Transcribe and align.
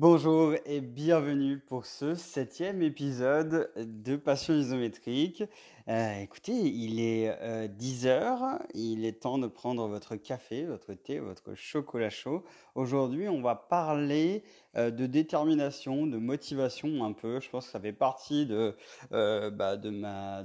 Bonjour 0.00 0.54
et 0.64 0.80
bienvenue 0.80 1.58
pour 1.58 1.84
ce 1.84 2.14
septième 2.14 2.80
épisode 2.80 3.70
de 3.76 4.16
Passion 4.16 4.54
isométrique. 4.54 5.44
Euh, 5.88 6.20
écoutez, 6.20 6.52
il 6.52 7.00
est 7.00 7.68
10 7.68 8.06
euh, 8.06 8.58
il 8.72 9.04
est 9.04 9.20
temps 9.20 9.36
de 9.36 9.46
prendre 9.46 9.86
votre 9.88 10.16
café, 10.16 10.64
votre 10.64 10.94
thé, 10.94 11.18
votre 11.18 11.54
chocolat 11.54 12.08
chaud. 12.08 12.44
Aujourd'hui, 12.74 13.28
on 13.28 13.42
va 13.42 13.54
parler 13.54 14.42
euh, 14.76 14.90
de 14.90 15.06
détermination, 15.06 16.06
de 16.06 16.16
motivation 16.16 17.04
un 17.04 17.12
peu. 17.12 17.40
Je 17.40 17.50
pense 17.50 17.66
que 17.66 17.72
ça 17.72 17.80
fait 17.80 17.92
partie 17.92 18.46
de, 18.46 18.76
bah, 19.10 19.76
de, 19.76 19.90
ma, 19.90 20.42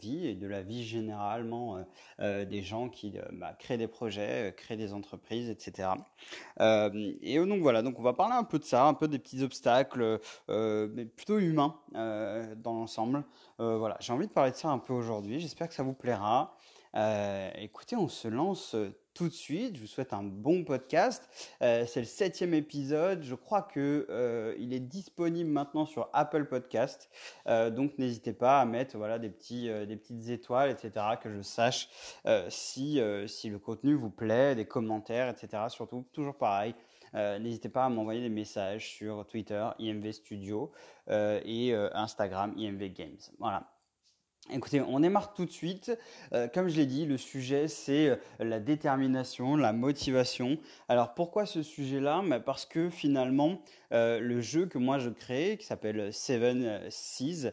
vie 0.00 0.26
et 0.26 0.34
de 0.34 0.46
la 0.46 0.62
vie 0.62 0.84
généralement 0.84 1.84
des 2.18 2.62
gens 2.62 2.88
qui 2.88 3.14
bah, 3.32 3.54
créent 3.58 3.78
des 3.78 3.88
projets, 3.88 4.54
créent 4.56 4.76
des 4.76 4.92
entreprises, 4.92 5.48
etc. 5.48 5.90
et 6.60 7.38
donc 7.38 7.62
voilà, 7.62 7.82
donc 7.82 7.98
on 7.98 8.02
va 8.02 8.12
parler 8.12 8.34
un 8.34 8.44
peu 8.44 8.58
de 8.58 8.64
ça, 8.64 8.84
un 8.84 8.94
peu 8.94 9.08
des 9.08 9.18
petits 9.18 9.42
obstacles, 9.42 10.20
mais 10.48 11.04
plutôt 11.04 11.38
humains 11.38 11.76
dans 11.92 12.74
l'ensemble. 12.74 13.24
voilà, 13.58 13.96
j'ai 14.00 14.12
envie 14.12 14.26
de 14.26 14.32
parler 14.32 14.50
de 14.50 14.56
ça 14.56 14.68
un 14.68 14.78
peu 14.78 14.92
aujourd'hui. 14.92 15.40
J'espère 15.40 15.68
que 15.68 15.74
ça 15.74 15.82
vous 15.82 15.94
plaira. 15.94 16.57
Euh, 16.94 17.50
écoutez, 17.56 17.96
on 17.96 18.08
se 18.08 18.28
lance 18.28 18.76
tout 19.14 19.28
de 19.28 19.34
suite. 19.34 19.76
Je 19.76 19.80
vous 19.80 19.86
souhaite 19.86 20.12
un 20.12 20.22
bon 20.22 20.64
podcast. 20.64 21.28
Euh, 21.62 21.84
c'est 21.86 22.00
le 22.00 22.06
septième 22.06 22.54
épisode. 22.54 23.22
Je 23.22 23.34
crois 23.34 23.62
que 23.62 24.06
euh, 24.10 24.54
il 24.58 24.72
est 24.72 24.80
disponible 24.80 25.50
maintenant 25.50 25.86
sur 25.86 26.08
Apple 26.12 26.46
Podcast. 26.46 27.08
donc 27.46 27.98
n'hésitez 27.98 28.32
pas 28.32 28.60
à 28.60 28.64
mettre 28.64 28.96
voilà 28.96 29.18
des 29.18 29.30
petits 29.30 29.68
des 29.86 29.96
petites 29.96 30.28
étoiles, 30.28 30.70
etc. 30.70 31.06
Que 31.22 31.30
je 31.30 31.42
sache 31.42 31.88
si 32.48 33.00
si 33.26 33.50
le 33.50 33.58
contenu 33.58 33.94
vous 33.94 34.10
plaît, 34.10 34.54
des 34.54 34.66
commentaires, 34.66 35.28
etc. 35.28 35.64
Surtout 35.68 36.04
toujours 36.12 36.36
pareil. 36.36 36.74
N'hésitez 37.14 37.68
pas 37.68 37.86
à 37.86 37.88
m'envoyer 37.88 38.20
des 38.20 38.28
messages 38.28 38.88
sur 38.88 39.26
Twitter, 39.26 39.66
IMV 39.78 40.12
Studio 40.12 40.72
et 41.08 41.74
Instagram, 41.74 42.54
IMV 42.56 42.92
Games. 42.92 43.18
Voilà. 43.38 43.77
Écoutez, 44.50 44.80
on 44.80 45.00
démarre 45.00 45.34
tout 45.34 45.44
de 45.44 45.50
suite. 45.50 45.92
Euh, 46.32 46.48
comme 46.48 46.68
je 46.68 46.76
l'ai 46.76 46.86
dit, 46.86 47.04
le 47.04 47.18
sujet, 47.18 47.68
c'est 47.68 48.08
euh, 48.08 48.16
la 48.38 48.60
détermination, 48.60 49.56
la 49.56 49.74
motivation. 49.74 50.58
Alors 50.88 51.12
pourquoi 51.12 51.44
ce 51.44 51.62
sujet-là? 51.62 52.22
Bah, 52.26 52.40
Parce 52.40 52.64
que 52.64 52.88
finalement, 52.88 53.60
euh, 53.92 54.20
le 54.20 54.40
jeu 54.40 54.64
que 54.66 54.78
moi 54.78 54.98
je 54.98 55.10
crée, 55.10 55.58
qui 55.58 55.66
s'appelle 55.66 56.12
Seven 56.14 56.80
Seas, 56.88 57.50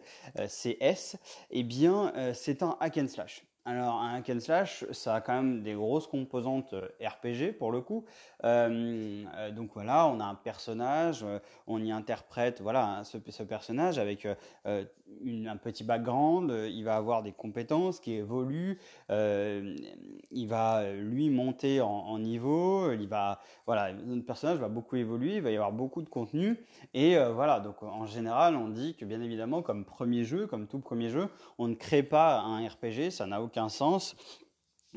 CS, 0.48 1.18
eh 1.52 1.64
bien, 1.64 2.14
c'est 2.34 2.64
un 2.64 2.78
hack 2.80 2.98
and 2.98 3.08
slash. 3.08 3.44
Alors, 3.68 4.00
un 4.00 4.14
hack 4.14 4.32
slash, 4.40 4.86
ça 4.92 5.16
a 5.16 5.22
quand 5.22 5.34
même 5.34 5.64
des 5.64 5.74
grosses 5.74 6.06
composantes 6.06 6.74
euh, 6.74 6.88
RPG 7.02 7.58
pour 7.58 7.72
le 7.72 7.82
coup. 7.82 8.06
Euh, 8.44 9.24
euh, 9.38 9.52
donc 9.52 9.72
voilà, 9.74 10.06
on 10.06 10.20
a 10.20 10.26
un 10.26 10.36
personnage, 10.36 11.26
on 11.66 11.84
y 11.84 11.92
interprète 11.92 12.62
voilà 12.62 13.02
ce, 13.04 13.18
ce 13.28 13.42
personnage 13.42 13.98
avec 13.98 14.28
un 14.68 15.58
petit 15.58 15.84
background. 15.84 16.54
Il 16.70 16.84
va 16.84 16.96
avoir 16.96 17.24
des 17.24 17.32
compétences 17.32 18.00
qui 18.00 18.14
évoluent. 18.14 18.78
il 19.10 20.46
va 20.48 20.92
lui 20.94 21.32
monter 21.32 21.82
en, 21.82 22.20
niveau. 22.20 22.92
Il 22.92 23.08
va 23.08 23.40
voilà, 23.66 23.94
notre 23.94 24.26
personnage 24.26 24.60
va 24.60 24.70
beaucoup 24.70 24.96
évoluer. 24.96 25.38
Il 25.38 25.42
va 25.42 25.50
y 25.50 25.56
avoir 25.56 25.72
beaucoup 25.72 26.04
de 26.04 26.10
contenu. 26.10 26.60
Et 26.94 27.18
voilà, 27.34 27.60
donc 27.60 27.82
en 27.82 28.06
général, 28.06 28.56
on 28.56 28.70
dit 28.70 28.96
que 28.96 29.06
bien 29.06 29.22
évidemment, 29.22 29.64
comme 29.64 29.86
premier 29.86 30.24
jeu, 30.24 30.46
comme 30.46 30.68
tout 30.68 30.80
premier 30.80 31.10
jeu, 31.10 31.30
on 31.58 31.68
ne 31.68 31.76
crée 31.76 32.04
pas 32.04 32.42
un 32.42 32.68
RPG. 32.68 33.10
Ça 33.10 33.26
n'a 33.26 33.42
aucun 33.42 33.55
sens. 33.70 34.16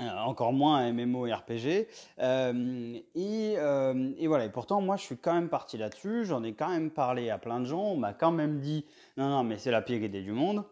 Euh, 0.00 0.16
encore 0.18 0.52
moins 0.52 0.76
un 0.76 0.92
MMORPG. 0.92 1.88
Euh, 2.20 2.98
et, 3.16 3.54
euh, 3.58 4.12
et 4.16 4.28
voilà. 4.28 4.44
Et 4.44 4.50
pourtant, 4.50 4.80
moi, 4.80 4.96
je 4.96 5.02
suis 5.02 5.16
quand 5.16 5.34
même 5.34 5.48
parti 5.48 5.76
là-dessus. 5.76 6.24
J'en 6.24 6.44
ai 6.44 6.54
quand 6.54 6.68
même 6.68 6.90
parlé 6.90 7.30
à 7.30 7.38
plein 7.38 7.58
de 7.58 7.64
gens. 7.64 7.82
On 7.82 7.96
m'a 7.96 8.12
quand 8.12 8.30
même 8.30 8.60
dit 8.60 8.84
non, 9.16 9.28
non, 9.28 9.42
mais 9.42 9.58
c'est 9.58 9.72
la 9.72 9.82
pire 9.82 10.02
idée 10.02 10.22
du 10.22 10.32
monde. 10.32 10.64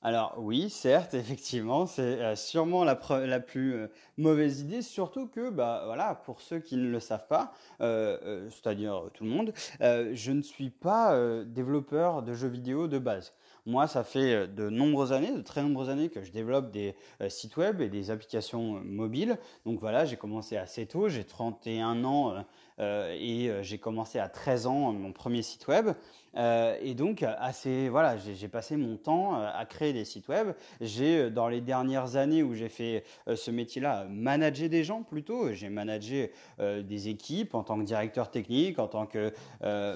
Alors 0.00 0.34
oui, 0.38 0.70
certes, 0.70 1.14
effectivement, 1.14 1.86
c'est 1.86 2.36
sûrement 2.36 2.84
la, 2.84 2.94
plus 2.94 3.88
mauvaise 4.16 4.60
idée, 4.60 4.80
surtout 4.80 5.26
que, 5.26 5.50
bah 5.50 5.82
voilà, 5.86 6.14
pour 6.14 6.40
ceux 6.40 6.60
qui 6.60 6.76
ne 6.76 6.88
le 6.88 7.00
savent 7.00 7.26
pas, 7.26 7.52
c'est-à-dire 7.80 9.10
tout 9.12 9.24
le 9.24 9.30
monde, 9.30 9.52
je 9.80 10.30
ne 10.30 10.42
suis 10.42 10.70
pas 10.70 11.18
développeur 11.44 12.22
de 12.22 12.32
jeux 12.32 12.46
vidéo 12.46 12.86
de 12.86 12.98
base. 12.98 13.34
Moi, 13.68 13.86
ça 13.86 14.02
fait 14.02 14.48
de 14.48 14.70
nombreuses 14.70 15.12
années, 15.12 15.30
de 15.30 15.42
très 15.42 15.62
nombreuses 15.62 15.90
années 15.90 16.08
que 16.08 16.22
je 16.22 16.32
développe 16.32 16.70
des 16.70 16.94
sites 17.28 17.56
web 17.58 17.80
et 17.80 17.88
des 17.88 18.10
applications 18.10 18.80
mobiles. 18.82 19.36
Donc 19.66 19.78
voilà, 19.78 20.06
j'ai 20.06 20.16
commencé 20.16 20.56
assez 20.56 20.86
tôt, 20.86 21.08
j'ai 21.08 21.24
31 21.24 22.02
ans 22.04 22.44
et 22.80 23.50
j'ai 23.60 23.78
commencé 23.78 24.18
à 24.18 24.28
13 24.28 24.66
ans 24.66 24.92
mon 24.92 25.12
premier 25.12 25.42
site 25.42 25.68
web. 25.68 25.90
et 26.34 26.94
donc, 26.94 27.22
assez, 27.22 27.90
voilà, 27.90 28.16
j'ai 28.16 28.48
passé 28.48 28.76
mon 28.76 28.96
temps 28.96 29.38
à 29.42 29.66
créer 29.66 29.92
des 29.92 30.06
sites 30.06 30.28
web. 30.28 30.48
J'ai, 30.80 31.18
euh, 31.18 31.30
dans 31.30 31.48
les 31.48 31.60
dernières 31.60 32.16
années 32.16 32.42
où 32.42 32.54
j'ai 32.54 32.68
fait 32.68 33.04
euh, 33.28 33.36
ce 33.36 33.50
métier-là, 33.50 34.06
managé 34.10 34.68
des 34.68 34.84
gens 34.84 35.02
plutôt. 35.02 35.52
J'ai 35.52 35.68
managé 35.68 36.32
euh, 36.60 36.82
des 36.82 37.08
équipes 37.08 37.54
en 37.54 37.62
tant 37.62 37.78
que 37.78 37.84
directeur 37.84 38.30
technique, 38.30 38.78
en 38.78 38.88
tant 38.88 39.06
que 39.06 39.32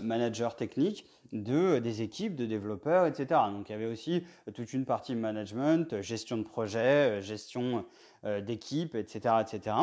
manager 0.02 0.56
technique 0.56 1.06
de 1.32 1.78
des 1.78 2.02
équipes 2.02 2.36
de 2.36 2.46
développeurs, 2.46 3.06
etc. 3.06 3.40
Donc 3.52 3.68
il 3.68 3.72
y 3.72 3.74
avait 3.74 3.86
aussi 3.86 4.24
toute 4.54 4.72
une 4.72 4.84
partie 4.84 5.14
management, 5.14 6.00
gestion 6.00 6.36
de 6.36 6.42
projet, 6.42 7.20
gestion 7.22 7.84
d'équipe, 8.22 8.94
etc., 8.94 9.36
etc. 9.40 9.76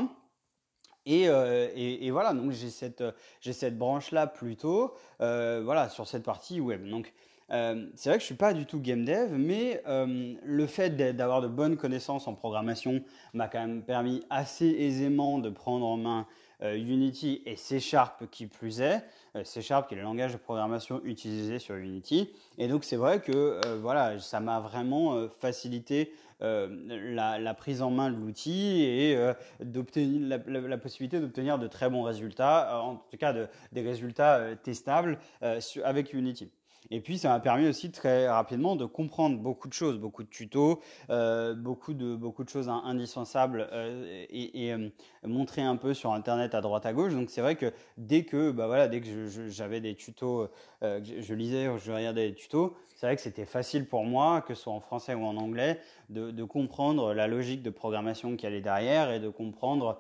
Et, 1.06 1.24
et, 1.26 2.12
voilà, 2.12 2.34
donc 2.34 2.52
j'ai 2.52 2.70
cette, 2.70 3.04
j'ai 3.42 3.54
cette 3.54 3.78
branche-là 3.78 4.28
plutôt, 4.28 4.94
voilà, 5.18 5.90
sur 5.90 6.08
cette 6.08 6.24
partie 6.24 6.60
web. 6.62 6.88
Donc 6.88 7.14
euh, 7.52 7.88
c'est 7.96 8.10
vrai 8.10 8.18
que 8.18 8.22
je 8.22 8.28
suis 8.28 8.36
pas 8.36 8.54
du 8.54 8.66
tout 8.66 8.80
game 8.80 9.06
dev, 9.06 9.32
mais 9.32 9.82
euh, 9.88 10.36
le 10.44 10.68
fait 10.68 10.92
d'avoir 11.16 11.42
de 11.42 11.48
bonnes 11.48 11.78
connaissances 11.78 12.28
en 12.28 12.36
programmation 12.36 13.02
m'a 13.34 13.48
quand 13.48 13.60
même 13.60 13.84
permis 13.84 14.24
assez 14.30 14.68
aisément 14.68 15.40
de 15.40 15.50
prendre 15.50 15.86
en 15.86 15.98
main 15.98 16.20
euh, 16.20 16.24
Unity 16.62 17.42
et 17.46 17.56
C 17.56 17.80
Sharp 17.80 18.30
qui 18.30 18.48
plus 18.48 18.82
est. 18.82 19.04
C 19.44 19.62
Sharp 19.62 19.88
qui 19.88 19.94
est 19.94 19.98
le 19.98 20.04
langage 20.04 20.34
de 20.34 20.38
programmation 20.38 21.02
utilisé 21.04 21.60
sur 21.60 21.76
Unity. 21.76 22.30
Et 22.58 22.68
donc 22.68 22.84
c'est 22.84 22.96
vrai 22.96 23.22
que 23.22 23.62
voilà, 23.78 24.20
ça 24.20 24.40
m'a 24.40 24.60
vraiment 24.60 25.28
facilité 25.40 26.14
la, 26.42 27.54
prise 27.54 27.82
en 27.82 27.92
main 27.92 28.10
de 28.12 28.18
l'outil 28.18 28.84
et 28.84 29.18
d'obtenir 29.62 30.40
la, 30.48 30.78
possibilité 30.78 31.20
d'obtenir 31.20 31.60
de 31.60 31.68
très 31.68 31.90
bons 31.90 32.04
résultats, 32.04 32.82
en 32.82 32.96
tout 32.96 33.18
cas 33.18 33.34
de, 33.34 33.48
des 33.72 33.82
résultats 33.82 34.56
testables 34.62 35.18
avec 35.42 36.14
Unity. 36.14 36.52
Et 36.92 37.02
puis, 37.02 37.20
ça 37.20 37.30
m'a 37.30 37.40
permis 37.40 37.68
aussi 37.68 37.92
très 37.92 38.28
rapidement 38.28 38.76
de 38.76 38.86
comprendre 38.86 39.38
beaucoup 39.38 39.68
de 39.68 39.74
choses, 39.74 40.00
beaucoup 40.00 40.24
de 40.24 40.30
tutos, 40.30 40.82
euh, 41.12 41.54
beaucoup 41.54 41.94
de 41.94 42.16
beaucoup 42.16 42.44
de 42.44 42.50
choses 42.50 42.68
indispensables 42.68 43.68
euh, 43.72 44.26
et, 44.30 44.74
euh, 44.74 44.90
montrer 45.24 45.62
un 45.62 45.76
peu 45.76 45.94
sur 45.94 46.14
Internet 46.14 46.56
à 46.56 46.62
droite 46.62 46.88
à 46.88 46.94
gauche. 46.94 47.14
Donc, 47.14 47.30
c'est 47.30 47.42
vrai 47.42 47.56
que 47.56 47.72
dès 47.98 48.24
que 48.24 48.52
bah 48.52 48.66
voilà, 48.66 48.88
dès 48.88 49.02
que 49.02 49.28
j'avais 49.50 49.82
des 49.82 49.96
tutos, 49.96 50.48
je, 50.82 51.34
lisais, 51.34 51.68
je 51.78 51.92
regardais 51.92 52.30
des 52.30 52.36
tutos, 52.36 52.76
c'est 52.96 53.06
vrai 53.06 53.16
que 53.16 53.22
c'était 53.22 53.46
facile 53.46 53.88
pour 53.88 54.04
moi, 54.04 54.42
que 54.42 54.56
ce 54.56 54.64
soit 54.64 54.74
en 54.74 54.80
français 54.80 55.14
ou 55.14 55.24
en 55.26 55.38
anglais, 55.38 55.80
de, 56.10 56.32
de 56.32 56.44
comprendre 56.44 57.14
la 57.14 57.28
logique 57.28 57.62
de 57.62 57.70
programmation 57.70 58.36
qui 58.36 58.48
allait 58.48 58.62
derrière 58.62 59.12
et 59.12 59.20
de 59.20 59.30
comprendre 59.30 60.00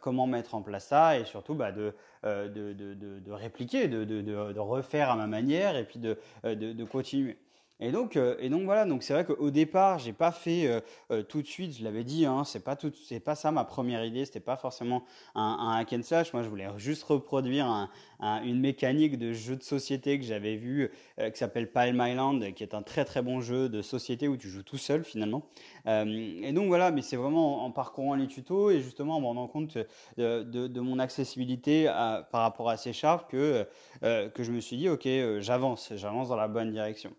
comment 0.00 0.26
mettre 0.26 0.54
en 0.54 0.62
place 0.62 0.86
ça 0.86 1.18
et 1.18 1.24
surtout 1.24 1.54
bah, 1.54 1.72
de, 1.72 1.94
euh, 2.24 2.48
de, 2.48 2.72
de, 2.72 2.94
de, 3.18 3.32
répliquer, 3.32 3.88
de, 3.88 4.04
de, 4.04 4.20
de, 4.20 4.58
refaire 4.60 5.10
à 5.10 5.16
ma 5.16 5.26
manière 5.26 5.76
et 5.76 5.84
puis 5.84 5.98
de, 5.98 6.16
euh, 6.44 6.54
de, 6.54 6.72
de 6.72 6.84
continuer. 6.84 7.36
Et 7.84 7.90
donc, 7.90 8.16
euh, 8.16 8.36
et 8.38 8.48
donc 8.48 8.62
voilà. 8.62 8.84
Donc 8.84 9.02
c'est 9.02 9.12
vrai 9.12 9.24
qu'au 9.24 9.50
départ, 9.50 9.98
j'ai 9.98 10.12
pas 10.12 10.30
fait 10.30 10.68
euh, 10.68 10.80
euh, 11.10 11.24
tout 11.24 11.42
de 11.42 11.46
suite. 11.48 11.76
Je 11.76 11.82
l'avais 11.82 12.04
dit, 12.04 12.24
hein, 12.24 12.44
c'est 12.44 12.62
pas 12.62 12.76
tout, 12.76 12.92
c'est 13.08 13.18
pas 13.18 13.34
ça 13.34 13.50
ma 13.50 13.64
première 13.64 14.04
idée. 14.04 14.24
C'était 14.24 14.38
pas 14.38 14.56
forcément 14.56 15.02
un, 15.34 15.42
un 15.42 15.80
hack 15.80 15.92
and 15.92 16.02
slash. 16.04 16.32
Moi, 16.32 16.44
je 16.44 16.48
voulais 16.48 16.68
juste 16.76 17.02
reproduire 17.02 17.66
un, 17.66 17.90
une 18.44 18.60
mécanique 18.60 19.18
de 19.18 19.32
jeu 19.32 19.56
de 19.56 19.64
société 19.64 20.16
que 20.20 20.24
j'avais 20.24 20.54
vu, 20.54 20.92
qui 21.18 21.36
s'appelle 21.36 21.72
Palm 21.72 22.00
Island, 22.00 22.54
qui 22.54 22.62
est 22.62 22.72
un 22.74 22.82
très 22.82 23.04
très 23.04 23.20
bon 23.20 23.40
jeu 23.40 23.68
de 23.68 23.82
société 23.82 24.28
où 24.28 24.36
tu 24.36 24.48
joues 24.48 24.62
tout 24.62 24.78
seul 24.78 25.02
finalement. 25.02 25.42
et 25.86 26.52
donc 26.52 26.68
voilà. 26.68 26.92
Mais 26.92 27.02
c'est 27.02 27.16
vraiment 27.16 27.64
en, 27.64 27.72
parcourant 27.72 28.14
les 28.14 28.28
tutos 28.28 28.70
et 28.70 28.80
justement 28.80 29.16
en 29.16 29.20
me 29.20 29.26
rendant 29.26 29.48
compte 29.48 29.76
de, 30.18 30.80
mon 30.80 31.00
accessibilité 31.00 31.86
par 32.30 32.42
rapport 32.42 32.70
à 32.70 32.76
C 32.76 32.92
Sharp 32.92 33.28
que 33.28 33.66
que 34.00 34.44
je 34.44 34.52
me 34.52 34.60
suis 34.60 34.76
dit, 34.76 34.88
ok, 34.88 35.08
j'avance, 35.40 35.92
j'avance 35.96 36.28
dans 36.28 36.36
la 36.36 36.48
bonne 36.48 36.70
direction. 36.70 37.12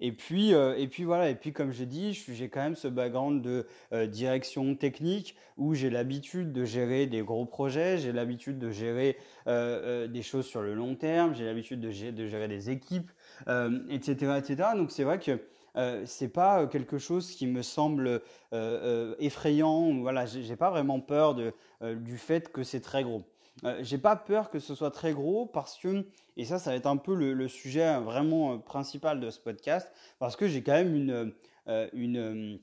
Et 0.00 0.12
puis, 0.12 0.54
euh, 0.54 0.76
et 0.76 0.86
puis 0.86 1.04
voilà, 1.04 1.28
et 1.28 1.34
puis 1.34 1.52
comme 1.52 1.72
j'ai 1.72 1.86
dit, 1.86 2.12
j'ai 2.12 2.48
quand 2.48 2.60
même 2.60 2.76
ce 2.76 2.86
background 2.86 3.42
de 3.42 3.66
euh, 3.92 4.06
direction 4.06 4.76
technique 4.76 5.34
où 5.56 5.74
j'ai 5.74 5.90
l'habitude 5.90 6.52
de 6.52 6.64
gérer 6.64 7.06
des 7.06 7.22
gros 7.22 7.46
projets, 7.46 7.98
j'ai 7.98 8.12
l'habitude 8.12 8.58
de 8.58 8.70
gérer 8.70 9.16
euh, 9.48 10.06
des 10.06 10.22
choses 10.22 10.46
sur 10.46 10.62
le 10.62 10.74
long 10.74 10.94
terme, 10.94 11.34
j'ai 11.34 11.44
l'habitude 11.44 11.80
de, 11.80 12.10
de, 12.10 12.26
gérer 12.26 12.46
des 12.46 12.70
équipes, 12.70 13.10
etc., 13.90 14.38
etc. 14.38 14.70
Donc 14.76 14.92
c'est 14.92 15.04
vrai 15.04 15.18
que 15.18 15.40
euh, 15.76 16.02
c'est 16.06 16.28
pas 16.28 16.66
quelque 16.68 16.98
chose 16.98 17.32
qui 17.32 17.46
me 17.46 17.62
semble 17.62 18.22
effrayant. 19.18 19.92
Voilà, 20.00 20.26
j'ai 20.26 20.56
pas 20.56 20.70
vraiment 20.70 21.00
peur 21.00 21.34
de, 21.34 21.52
du 21.96 22.18
fait 22.18 22.52
que 22.52 22.62
c'est 22.62 22.80
très 22.80 23.02
gros. 23.02 23.24
J'ai 23.80 23.98
pas 23.98 24.16
peur 24.16 24.50
que 24.50 24.58
ce 24.58 24.74
soit 24.74 24.90
très 24.90 25.12
gros 25.12 25.46
parce 25.46 25.78
que, 25.78 26.06
et 26.36 26.44
ça, 26.44 26.58
ça 26.58 26.70
va 26.70 26.76
être 26.76 26.86
un 26.86 26.96
peu 26.96 27.14
le, 27.14 27.48
sujet 27.48 27.98
vraiment 28.00 28.58
principal 28.58 29.20
de 29.20 29.30
ce 29.30 29.40
podcast, 29.40 29.90
parce 30.18 30.36
que 30.36 30.46
j'ai 30.46 30.62
quand 30.62 30.72
même 30.72 30.94
une, 30.94 31.34
une 31.92 32.60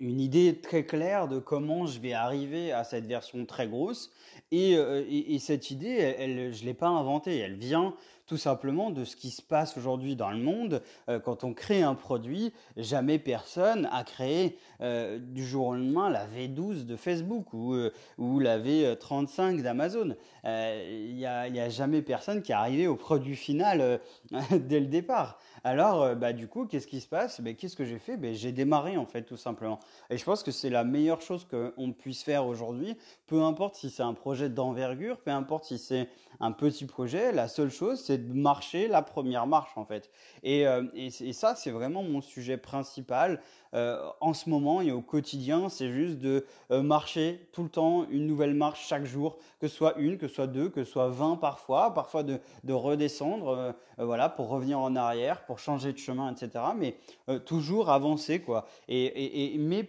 une 0.00 0.20
idée 0.20 0.60
très 0.60 0.84
claire 0.84 1.28
de 1.28 1.38
comment 1.38 1.86
je 1.86 1.98
vais 1.98 2.12
arriver 2.12 2.72
à 2.72 2.84
cette 2.84 3.06
version 3.06 3.44
très 3.46 3.66
grosse. 3.66 4.12
Et, 4.50 4.76
euh, 4.76 5.04
cette 5.38 5.70
idée, 5.70 6.14
elle, 6.18 6.52
je 6.52 6.62
ne 6.62 6.66
l'ai 6.66 6.74
pas 6.74 6.88
inventée, 6.88 7.36
elle 7.38 7.56
vient 7.56 7.94
tout 8.28 8.36
simplement 8.36 8.90
de 8.90 9.04
ce 9.04 9.16
qui 9.16 9.30
se 9.30 9.42
passe 9.42 9.76
aujourd'hui 9.76 10.14
dans 10.14 10.30
le 10.30 10.38
monde. 10.38 10.82
Euh, 11.08 11.18
quand 11.18 11.44
on 11.44 11.54
crée 11.54 11.82
un 11.82 11.94
produit, 11.94 12.52
jamais 12.76 13.18
personne 13.18 13.88
a 13.90 14.04
créé 14.04 14.58
euh, 14.82 15.18
du 15.18 15.44
jour 15.44 15.68
au 15.68 15.74
lendemain 15.74 16.10
la 16.10 16.26
V12 16.26 16.84
de 16.84 16.94
Facebook 16.94 17.52
ou, 17.54 17.74
euh, 17.74 17.90
ou 18.18 18.38
la 18.38 18.58
V35 18.58 19.62
d'Amazon. 19.62 20.14
Il 20.44 21.14
n'y 21.16 21.26
a, 21.26 21.40
a, 21.40 21.68
jamais 21.68 22.02
personne 22.02 22.42
qui 22.42 22.52
est 22.52 22.54
arrivé 22.54 22.86
au 22.86 22.96
produit 22.96 23.36
final 23.36 24.00
dès 24.50 24.80
le 24.80 24.86
départ. 24.86 25.38
Alors, 25.64 26.14
bah, 26.16 26.32
du 26.32 26.48
coup, 26.48 26.66
qu'est-ce 26.66 26.86
qui 26.86 27.00
se 27.00 27.08
passe? 27.08 27.40
Ben, 27.40 27.54
Qu'est-ce 27.54 27.76
que 27.76 27.84
j'ai 27.84 27.98
fait? 27.98 28.16
Ben, 28.16 28.34
J'ai 28.34 28.52
démarré, 28.52 28.96
en 28.96 29.06
fait, 29.06 29.22
tout 29.22 29.36
simplement. 29.36 29.78
Et 30.10 30.16
je 30.18 30.24
pense 30.24 30.42
que 30.42 30.50
c'est 30.50 30.70
la 30.70 30.84
meilleure 30.84 31.20
chose 31.20 31.46
qu'on 31.46 31.92
puisse 31.92 32.22
faire 32.22 32.46
aujourd'hui, 32.46 32.96
peu 33.26 33.42
importe 33.42 33.76
si 33.76 33.90
c'est 33.90 34.02
un 34.02 34.14
projet 34.14 34.48
d'envergure, 34.48 35.18
peu 35.18 35.30
importe 35.30 35.64
si 35.64 35.78
c'est 35.78 36.08
un 36.40 36.52
petit 36.52 36.86
projet, 36.86 37.32
la 37.32 37.48
seule 37.48 37.70
chose, 37.70 38.00
c'est 38.00 38.18
de 38.18 38.32
marcher 38.32 38.88
la 38.88 39.02
première 39.02 39.46
marche 39.46 39.76
en 39.76 39.84
fait. 39.84 40.10
Et, 40.42 40.66
euh, 40.66 40.84
et, 40.94 41.10
ça, 41.32 41.54
c'est 41.54 41.70
vraiment 41.70 42.02
mon 42.02 42.20
sujet 42.20 42.56
principal 42.56 43.40
euh, 43.74 44.08
en 44.20 44.34
ce 44.34 44.48
moment 44.48 44.80
et 44.80 44.92
au 44.92 45.00
quotidien, 45.00 45.68
c'est 45.68 45.90
juste 45.90 46.18
de 46.18 46.44
euh, 46.70 46.82
marcher 46.82 47.48
tout 47.52 47.62
le 47.62 47.68
temps 47.68 48.06
une 48.10 48.26
nouvelle 48.26 48.54
marche 48.54 48.86
chaque 48.86 49.04
jour, 49.04 49.38
que 49.60 49.68
ce 49.68 49.76
soit 49.76 49.96
une, 49.98 50.18
que 50.18 50.28
ce 50.28 50.34
soit 50.34 50.46
deux, 50.46 50.68
que 50.68 50.84
ce 50.84 50.90
soit 50.90 51.08
vingt 51.08 51.36
parfois, 51.36 51.94
parfois 51.94 52.22
de, 52.22 52.40
de 52.64 52.72
redescendre, 52.72 53.74
voilà, 53.98 54.28
pour 54.28 54.48
revenir 54.48 54.78
en 54.78 54.96
arrière, 54.96 55.44
pour 55.44 55.58
changer 55.58 55.92
de 55.92 55.98
chemin, 55.98 56.32
etc. 56.32 56.64
Mais 56.76 56.96
toujours 57.44 57.90
avancer 57.90 58.40
quoi. 58.40 58.66
Et, 58.88 59.56
mais 59.58 59.88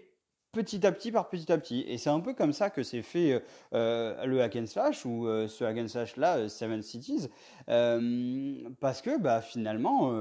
petit 0.52 0.86
à 0.86 0.92
petit 0.92 1.12
par 1.12 1.30
petit 1.30 1.52
à 1.52 1.58
petit. 1.58 1.86
Et 1.88 1.98
c'est 1.98 2.10
un 2.10 2.20
peu 2.20 2.34
comme 2.34 2.54
ça 2.54 2.70
que 2.70 2.84
s'est 2.84 3.02
fait 3.02 3.34
euh, 3.34 3.40
euh, 3.74 4.26
le 4.26 4.42
hack 4.42 4.58
slash 4.66 5.06
ou 5.06 5.28
euh, 5.28 5.48
ce 5.48 5.64
hack 5.64 5.78
and 5.78 5.88
slash 5.88 6.18
là, 6.18 6.50
Seven 6.50 6.82
Cities, 6.82 7.28
parce 7.68 9.02
que 9.02 9.20
bah, 9.20 9.42
finalement, 9.42 10.12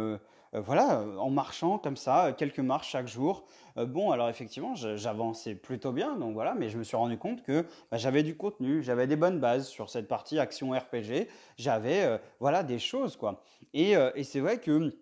voilà, 0.52 1.04
en 1.18 1.30
marchant 1.30 1.78
comme 1.78 1.96
ça, 1.96 2.34
quelques 2.36 2.58
marches 2.60 2.90
chaque 2.90 3.08
jour. 3.08 3.44
bon, 3.76 4.10
alors 4.10 4.28
effectivement, 4.28 4.74
j'avançais 4.74 5.54
plutôt 5.54 5.92
bien, 5.92 6.16
donc 6.16 6.34
voilà, 6.34 6.54
mais 6.54 6.68
je 6.68 6.78
me 6.78 6.84
suis 6.84 6.96
rendu 6.96 7.18
compte 7.18 7.42
que 7.42 7.66
bah, 7.90 7.98
j'avais 7.98 8.22
du 8.22 8.36
contenu, 8.36 8.82
j'avais 8.82 9.06
des 9.06 9.16
bonnes 9.16 9.40
bases 9.40 9.68
sur 9.68 9.90
cette 9.90 10.08
partie 10.08 10.38
action 10.38 10.70
RPG, 10.70 11.28
j'avais 11.58 12.20
voilà 12.40 12.62
des 12.62 12.78
choses 12.78 13.16
quoi. 13.16 13.42
Et, 13.74 13.92
et 14.14 14.24
c'est 14.24 14.40
vrai 14.40 14.58
que 14.58 14.92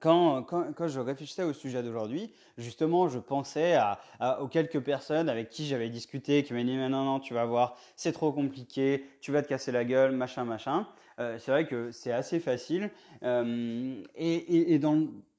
quand, 0.00 0.42
quand, 0.42 0.72
quand, 0.74 0.88
je 0.88 1.00
réfléchissais 1.00 1.42
au 1.42 1.52
sujet 1.52 1.82
d'aujourd'hui, 1.82 2.32
justement, 2.58 3.08
je 3.08 3.18
pensais 3.18 3.74
à, 3.74 3.98
aux 4.40 4.48
quelques 4.48 4.80
personnes 4.80 5.28
avec 5.28 5.48
qui 5.48 5.66
j'avais 5.66 5.88
discuté, 5.88 6.42
qui 6.42 6.52
m'ont 6.52 6.62
dit, 6.62 6.76
mais 6.76 6.88
non, 6.88 7.04
non, 7.04 7.20
tu 7.20 7.32
vas 7.32 7.46
voir, 7.46 7.76
c'est 7.96 8.12
trop 8.12 8.32
compliqué, 8.32 9.06
tu 9.20 9.32
vas 9.32 9.42
te 9.42 9.48
casser 9.48 9.72
la 9.72 9.84
gueule, 9.84 10.12
machin, 10.12 10.44
machin. 10.44 10.86
Euh, 11.22 11.38
c'est 11.38 11.52
vrai 11.52 11.66
que 11.66 11.90
c'est 11.90 12.12
assez 12.12 12.40
facile. 12.40 12.90
Euh, 13.22 14.02
et, 14.16 14.78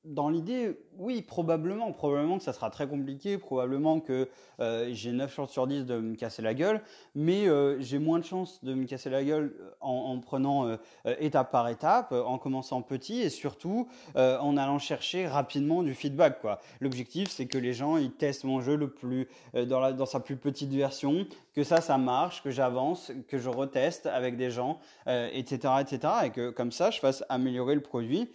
dans 0.06 0.30
l'idée, 0.30 0.78
oui, 0.98 1.22
probablement, 1.22 1.92
probablement 1.94 2.38
que 2.38 2.44
ça 2.44 2.52
sera 2.52 2.70
très 2.70 2.88
compliqué, 2.88 3.38
probablement 3.38 4.00
que 4.02 4.28
euh, 4.60 4.90
j'ai 4.92 5.12
9 5.12 5.34
chances 5.34 5.52
sur 5.52 5.66
10 5.66 5.86
de 5.86 5.98
me 5.98 6.16
casser 6.16 6.42
la 6.42 6.54
gueule, 6.54 6.82
mais 7.16 7.48
euh, 7.48 7.80
j'ai 7.80 8.00
moins 8.00 8.20
de 8.20 8.26
chances 8.26 8.64
de 8.64 8.74
me 8.74 8.86
casser 8.86 9.10
la 9.10 9.24
gueule 9.24 9.56
en, 9.80 10.20
prenant 10.20 10.68
euh, 10.68 10.78
étape 11.20 11.52
par 11.52 11.70
étape, 11.70 12.12
en 12.12 12.38
commençant 12.38 12.82
petit 12.82 13.22
et 13.22 13.30
surtout 13.30 13.88
en 14.16 14.58
allant 14.58 14.80
chercher 14.80 15.28
rapidement 15.28 15.84
du 15.84 15.94
feedback. 15.94 16.40
L'objectif, 16.82 17.30
c'est 17.30 17.46
que 17.46 17.58
les 17.58 17.74
gens 17.74 17.98
ils 17.98 18.12
testent 18.12 18.44
mon 18.44 18.62
jeu 18.62 18.76
le 18.76 18.90
plus 18.90 19.28
dans, 19.54 19.92
dans 19.92 20.06
sa 20.06 20.20
plus 20.20 20.36
petite 20.36 20.72
version, 20.72 21.26
que 21.54 21.64
ça, 21.64 21.82
ça 21.82 21.98
marche, 21.98 22.44
que 22.44 22.52
j'avance, 22.52 23.12
que 23.28 23.38
je 23.38 23.50
reteste 23.50 24.06
avec 24.06 24.38
des 24.38 24.52
gens, 24.52 24.80
etc., 25.08 25.74
etc., 25.82 26.14
et 26.26 26.30
que 26.32 26.50
comme 26.50 26.72
ça, 26.72 26.92
je 26.92 27.00
fasse 27.00 27.24
améliorer 27.30 27.76
le 27.76 27.82
produit 27.82 28.30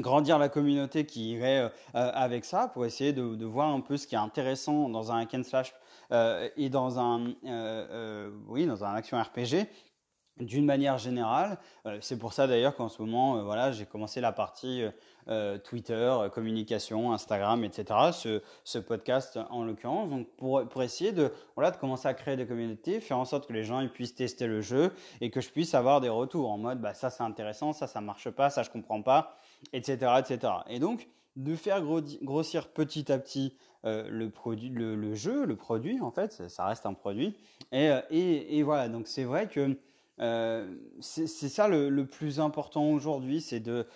grandir 0.00 0.38
la 0.38 0.48
communauté 0.48 1.06
qui 1.06 1.32
irait 1.32 1.60
euh, 1.60 1.68
euh, 1.94 2.10
avec 2.14 2.44
ça 2.44 2.68
pour 2.68 2.84
essayer 2.84 3.12
de, 3.12 3.44
voir 3.44 3.68
un 3.68 3.80
peu 3.80 3.96
ce 3.96 4.06
qui 4.06 4.14
est 4.14 4.18
intéressant 4.18 4.88
dans 4.88 5.12
un 5.12 5.20
hack 5.20 5.34
and 5.34 5.42
slash 5.42 5.74
euh, 6.12 6.48
et 6.56 6.68
dans 6.68 6.98
un 6.98 7.34
oui 8.48 8.66
dans 8.66 8.84
un 8.84 8.94
action 8.94 9.20
RPG 9.20 9.66
d'une 10.40 10.64
manière 10.64 10.98
générale. 10.98 11.58
c'est 12.00 12.18
pour 12.18 12.32
ça 12.32 12.48
d'ailleurs 12.48 12.74
qu'en 12.74 12.88
ce 12.88 13.00
moment 13.00 13.44
voilà 13.44 13.70
j'ai 13.70 13.86
commencé 13.86 14.20
la 14.20 14.32
partie 14.32 14.82
Twitter, 15.62 16.12
communication, 16.32 17.12
Instagram, 17.12 17.62
etc. 17.64 17.86
Ce, 18.12 18.42
ce 18.64 18.78
podcast 18.78 19.38
en 19.50 19.64
l'occurrence 19.64 20.10
donc 20.10 20.26
pour, 20.36 20.66
pour 20.68 20.82
essayer 20.82 21.12
de 21.12 21.32
voilà 21.54 21.70
de 21.70 21.76
commencer 21.76 22.08
à 22.08 22.14
créer 22.14 22.36
des 22.36 22.46
communautés, 22.46 23.00
faire 23.00 23.18
en 23.18 23.24
sorte 23.24 23.46
que 23.46 23.52
les 23.52 23.62
gens 23.62 23.80
ils 23.80 23.90
puissent 23.90 24.16
tester 24.16 24.46
le 24.46 24.60
jeu 24.60 24.92
et 25.20 25.30
que 25.30 25.40
je 25.40 25.50
puisse 25.50 25.74
avoir 25.74 26.00
des 26.00 26.08
retours 26.08 26.50
en 26.50 26.58
mode 26.58 26.80
bah 26.80 26.94
ça 26.94 27.10
c'est 27.10 27.22
intéressant, 27.22 27.72
ça 27.72 27.86
ça 27.86 28.00
marche 28.00 28.30
pas, 28.30 28.50
ça 28.50 28.64
je 28.64 28.70
comprends 28.70 29.02
pas 29.02 29.38
etc., 29.72 30.12
etc. 30.18 30.52
Et 30.68 30.78
donc, 30.78 31.08
de 31.36 31.54
faire 31.56 31.82
grossir 32.22 32.68
petit 32.68 33.10
à 33.10 33.18
petit 33.18 33.56
euh, 33.84 34.08
le, 34.08 34.30
produit, 34.30 34.70
le, 34.70 35.14
jeu, 35.14 35.44
le 35.44 35.56
produit, 35.56 36.00
en 36.00 36.10
fait, 36.10 36.48
ça 36.48 36.66
reste 36.66 36.86
un 36.86 36.94
produit. 36.94 37.36
Et, 37.70 37.90
euh, 37.90 38.00
et, 38.10 38.58
et 38.58 38.62
voilà, 38.62 38.88
donc 38.88 39.08
c'est 39.08 39.24
vrai 39.24 39.46
que 39.46 39.76
euh, 40.20 40.74
c'est 41.00 41.26
ça 41.26 41.68
le, 41.68 42.06
plus 42.06 42.40
important 42.40 42.90
aujourd'hui, 42.92 43.40
c'est 43.40 43.60
de, 43.60 43.86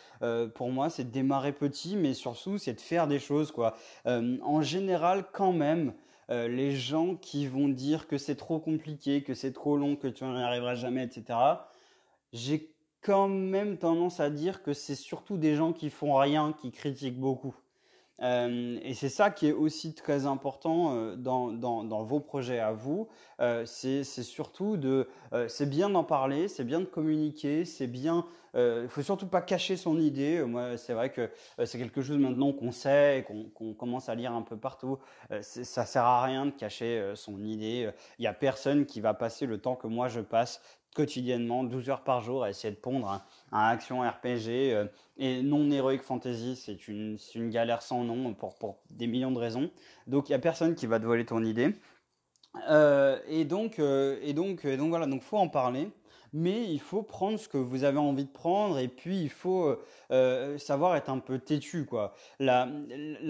pour 0.55 0.71
moi, 0.71 0.91
c'est 0.91 1.05
de 1.05 1.11
démarrer 1.11 1.53
petit, 1.53 1.97
mais 1.97 2.13
surtout, 2.13 2.59
c'est 2.59 2.75
de 2.75 2.81
faire 2.81 3.07
des 3.07 3.19
choses, 3.19 3.51
quoi. 3.51 3.77
En 4.05 4.61
général, 4.61 5.25
quand 5.33 5.53
même, 5.53 5.95
les 6.29 6.73
gens 6.73 7.15
qui 7.15 7.47
vont 7.47 7.69
dire 7.69 8.09
que 8.09 8.19
c'est 8.19 8.35
trop 8.35 8.59
compliqué, 8.59 9.23
que 9.23 9.33
c'est 9.33 9.53
trop 9.53 9.77
long, 9.77 9.97
que 9.97 10.09
tu 10.09 10.25
n'y 10.25 10.43
arriveras 10.43 10.75
jamais, 10.75 11.05
etc. 11.05 11.39
J'ai 12.33 12.75
quand 13.03 13.29
même 13.29 13.79
tendance 13.79 14.21
à 14.21 14.31
dire 14.31 14.63
que 14.63 14.73
c'est 14.73 14.95
surtout 14.95 15.37
des 15.37 15.55
gens 15.55 15.73
qui 15.73 15.91
font 15.91 16.17
rien 16.17 16.53
qui 16.53 16.71
critiquent 16.73 17.19
beaucoup. 17.19 17.55
Euh, 18.21 18.79
et 18.83 18.95
c'est 18.95 19.09
ça 19.09 19.31
qui 19.31 19.47
est 19.47 19.53
aussi 19.53 19.95
très 19.95 20.27
important 20.27 20.97
euh, 20.97 21.17
dans, 21.17 22.03
vos 22.03 22.21
projets 22.21 22.59
à 22.59 22.73
vous. 22.73 23.09
Euh, 23.41 23.65
c'est 23.65 24.03
surtout 24.05 24.77
de, 24.77 25.09
c'est 25.47 25.69
bien 25.69 25.91
d'en 25.91 26.05
parler, 26.05 26.49
c'est 26.49 26.65
bien 26.65 26.81
de 26.81 26.85
communiquer, 26.85 27.65
c'est 27.65 27.87
bien. 27.87 28.25
Il 28.55 28.89
faut 28.89 29.03
surtout 29.03 29.29
pas 29.29 29.41
cacher 29.41 29.77
son 29.77 30.01
idée. 30.01 30.43
Moi, 30.43 30.77
c'est 30.79 30.93
vrai 30.93 31.13
que 31.13 31.31
c'est 31.65 31.79
quelque 31.79 32.03
chose 32.03 32.19
maintenant 32.19 32.53
qu'on 32.53 32.73
sait 32.73 33.25
qu'on 33.55 33.75
commence 33.75 34.09
à 34.09 34.17
lire 34.17 34.33
un 34.33 34.43
peu 34.43 34.57
partout. 34.57 34.99
ça 35.43 35.85
sert 35.85 36.03
à 36.03 36.25
rien 36.25 36.47
de 36.47 36.51
cacher 36.51 37.13
son 37.15 37.45
idée. 37.45 37.91
Il 38.19 38.25
y 38.25 38.27
a 38.27 38.33
personne 38.33 38.85
qui 38.85 39.01
va 39.01 39.15
passer 39.15 39.47
le 39.47 39.59
temps 39.59 39.77
que 39.77 39.87
moi 39.87 40.09
je 40.09 40.21
passe 40.21 40.61
quotidiennement, 40.99 41.63
12 41.63 41.91
heures 41.91 42.03
par 42.03 42.23
jour, 42.23 42.43
à 42.43 42.51
essayer 42.51 42.75
de 42.75 42.79
pondre 42.81 43.25
un, 43.53 43.69
action 43.71 44.01
RPG. 44.01 44.49
Euh, 44.49 44.87
et 45.17 45.43
non 45.43 45.71
Heroic 45.71 46.03
Fantasy, 46.03 46.57
c'est 46.57 46.89
une, 46.89 47.17
une, 47.37 47.51
galère 47.51 47.83
sans 47.83 48.03
nom 48.03 48.35
pour, 48.35 48.57
pour, 48.57 48.79
des 48.91 49.07
millions 49.07 49.31
de 49.31 49.39
raisons. 49.39 49.71
Donc 50.09 50.29
il 50.29 50.33
n'y 50.33 50.37
a 50.37 50.41
personne 50.41 50.75
qui 50.75 50.87
va 50.87 50.99
te 50.99 51.05
voler 51.05 51.25
ton 51.25 51.45
idée. 51.45 51.73
Euh, 52.69 53.17
et, 53.29 53.45
donc, 53.45 53.79
euh, 53.79 54.19
et, 54.23 54.33
donc, 54.33 54.65
et 54.65 54.77
donc 54.77 54.89
voilà, 54.89 55.07
donc 55.07 55.23
faut 55.23 55.39
en 55.39 55.49
parler 55.49 55.89
mais 56.33 56.65
il 56.65 56.81
faut 56.81 57.03
prendre 57.03 57.39
ce 57.39 57.49
que 57.49 57.59
vous 57.59 57.85
avez 57.85 57.99
envie 57.99 58.25
de 58.25 58.31
prendre 58.31 58.79
et 58.79 58.89
puis 58.89 59.21
il 59.21 59.31
faut 59.31 59.77
euh, 60.11 60.59
savoir 60.59 60.97
être 60.97 61.11
un 61.11 61.19
peu 61.19 61.39
têtu 61.39 61.85
quoi. 61.85 62.15
La, 62.39 62.69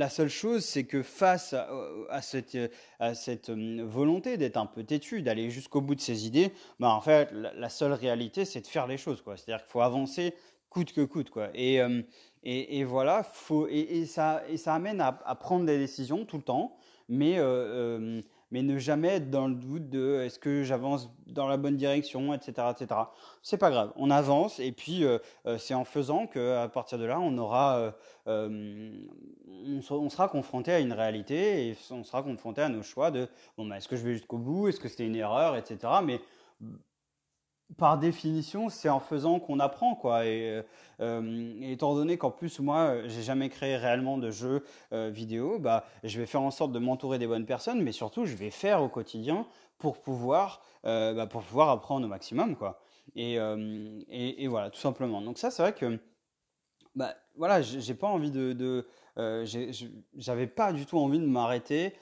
seule 0.09 0.28
chose 0.28 0.64
c'est 0.64 0.85
que 0.85 1.02
face 1.02 1.52
à, 1.52 1.69
à 2.09 2.23
cette, 2.23 2.55
euh, 2.57 3.85
volonté 3.85 4.37
d'être 4.37 4.57
un 4.57 4.67
peu 4.67 4.85
têtu, 4.85 5.23
d'aller 5.23 5.50
jusqu'au 5.50 5.81
bout 5.81 5.95
de 5.95 6.00
ses 6.00 6.26
idées, 6.26 6.52
bah 6.81 6.90
en 6.90 7.00
fait 7.00 7.31
la, 7.33 7.69
seule 7.69 7.93
réalité 7.93 8.45
c'est 8.45 8.61
de 8.61 8.67
faire 8.67 8.87
les 8.87 8.97
choses. 8.97 9.23
C'est-à-dire 9.25 9.62
qu'il 9.64 9.71
faut 9.71 9.81
avancer 9.81 10.35
coûte 10.71 10.93
que 10.93 11.05
coûte 11.05 11.31
quoi. 11.31 11.49
Et, 11.55 11.81
euh, 11.81 12.02
et, 12.45 12.85
voilà, 12.85 13.23
faut 13.23 13.67
et, 13.69 14.07
ça 14.07 14.43
et 14.49 14.57
ça 14.57 14.75
amène 14.75 15.00
à, 15.00 15.12
prendre 15.35 15.67
des 15.67 15.78
décisions 15.78 16.25
tout 16.25 16.37
le 16.37 16.43
temps, 16.43 16.76
mais 17.09 17.38
euh, 17.38 17.43
euh 17.45 18.23
mais 18.50 18.62
ne 18.62 18.78
jamais 18.78 19.09
être 19.09 19.31
dans 19.31 19.47
le 19.47 19.55
doute 19.55 19.88
de 19.90 20.21
est-ce 20.21 20.38
que 20.38 20.62
j'avance 20.62 21.11
dans 21.26 21.47
la 21.47 21.57
bonne 21.57 21.76
direction, 21.76 22.33
etc., 22.33 22.69
etc. 22.71 23.00
C'est 23.43 23.59
pas 23.59 23.71
grave, 23.71 23.93
on 23.97 24.11
avance 24.11 24.61
et 24.61 24.73
puis 24.73 25.05
euh, 25.05 25.19
euh 25.47 25.59
c'est 25.59 25.75
en 25.75 25.85
faisant 25.85 26.26
que 26.26 26.57
à 26.57 26.69
partir 26.69 26.99
de 26.99 27.05
là, 27.05 27.21
on 27.21 27.37
aura, 27.38 27.93
euh, 28.26 28.90
on, 29.90 30.11
sera 30.11 30.28
confronté 30.28 30.73
à 30.73 30.81
une 30.81 30.93
réalité 30.93 31.69
et 31.69 31.76
on 31.90 32.05
sera 32.05 32.23
confronté 32.23 32.62
à 32.62 32.69
nos 32.69 32.83
choix 32.83 33.11
de 33.11 33.28
bon, 33.57 33.67
bah, 33.67 33.76
est-ce 33.76 33.88
que 33.88 33.97
je 33.97 34.05
vais 34.05 34.14
jusqu'au 34.14 34.38
bout, 34.38 34.69
est-ce 34.69 34.81
que 34.81 34.88
c'était 34.88 35.07
une 35.07 35.17
erreur, 35.17 35.57
etc. 35.57 35.93
Mais 36.05 36.21
par 37.77 37.99
définition, 37.99 38.69
c'est 38.69 38.89
en 38.89 39.01
faisant 39.01 39.39
qu'on 39.41 39.61
apprend, 39.61 39.95
quoi. 39.95 40.27
Et, 40.27 40.63
étant 41.63 41.95
donné 41.95 42.19
qu'en 42.19 42.31
plus, 42.31 42.59
moi, 42.61 43.07
j'ai 43.07 43.23
jamais 43.23 43.49
créé 43.49 43.77
réellement 43.77 44.19
de 44.19 44.31
jeux 44.31 44.65
vidéo, 44.91 45.59
bah, 45.59 45.85
je 46.03 46.19
vais 46.19 46.27
faire 46.27 46.43
en 46.43 46.51
sorte 46.51 46.73
de 46.73 46.79
m'entourer 46.79 47.19
des 47.19 47.27
bonnes 47.27 47.47
personnes, 47.47 47.83
mais 47.83 47.93
surtout, 47.93 48.27
je 48.27 48.35
vais 48.35 48.51
faire 48.51 48.83
au 48.83 48.89
quotidien 48.89 49.47
pour 49.79 50.01
pouvoir, 50.01 50.63
bah, 50.83 51.27
pour 51.27 51.43
pouvoir 51.43 51.69
apprendre 51.71 52.07
au 52.07 52.09
maximum, 52.09 52.57
quoi. 52.57 52.81
Et, 53.15 53.35
et, 54.09 54.49
voilà, 54.49 54.71
tout 54.71 54.81
simplement. 54.81 55.21
Donc 55.21 55.39
ça, 55.39 55.51
c'est 55.51 55.63
vrai 55.63 55.73
que, 55.73 56.01
bah, 56.97 57.15
voilà, 57.37 57.63
j'ai 57.63 57.95
pas 57.95 58.09
envie 58.09 58.33
de, 58.33 58.87
j'avais 60.17 60.47
pas 60.47 60.73
du 60.73 60.87
tout 60.87 60.99
envie 60.99 61.21
de 61.21 61.27
m'arrêter 61.27 61.87
euh, 61.87 61.93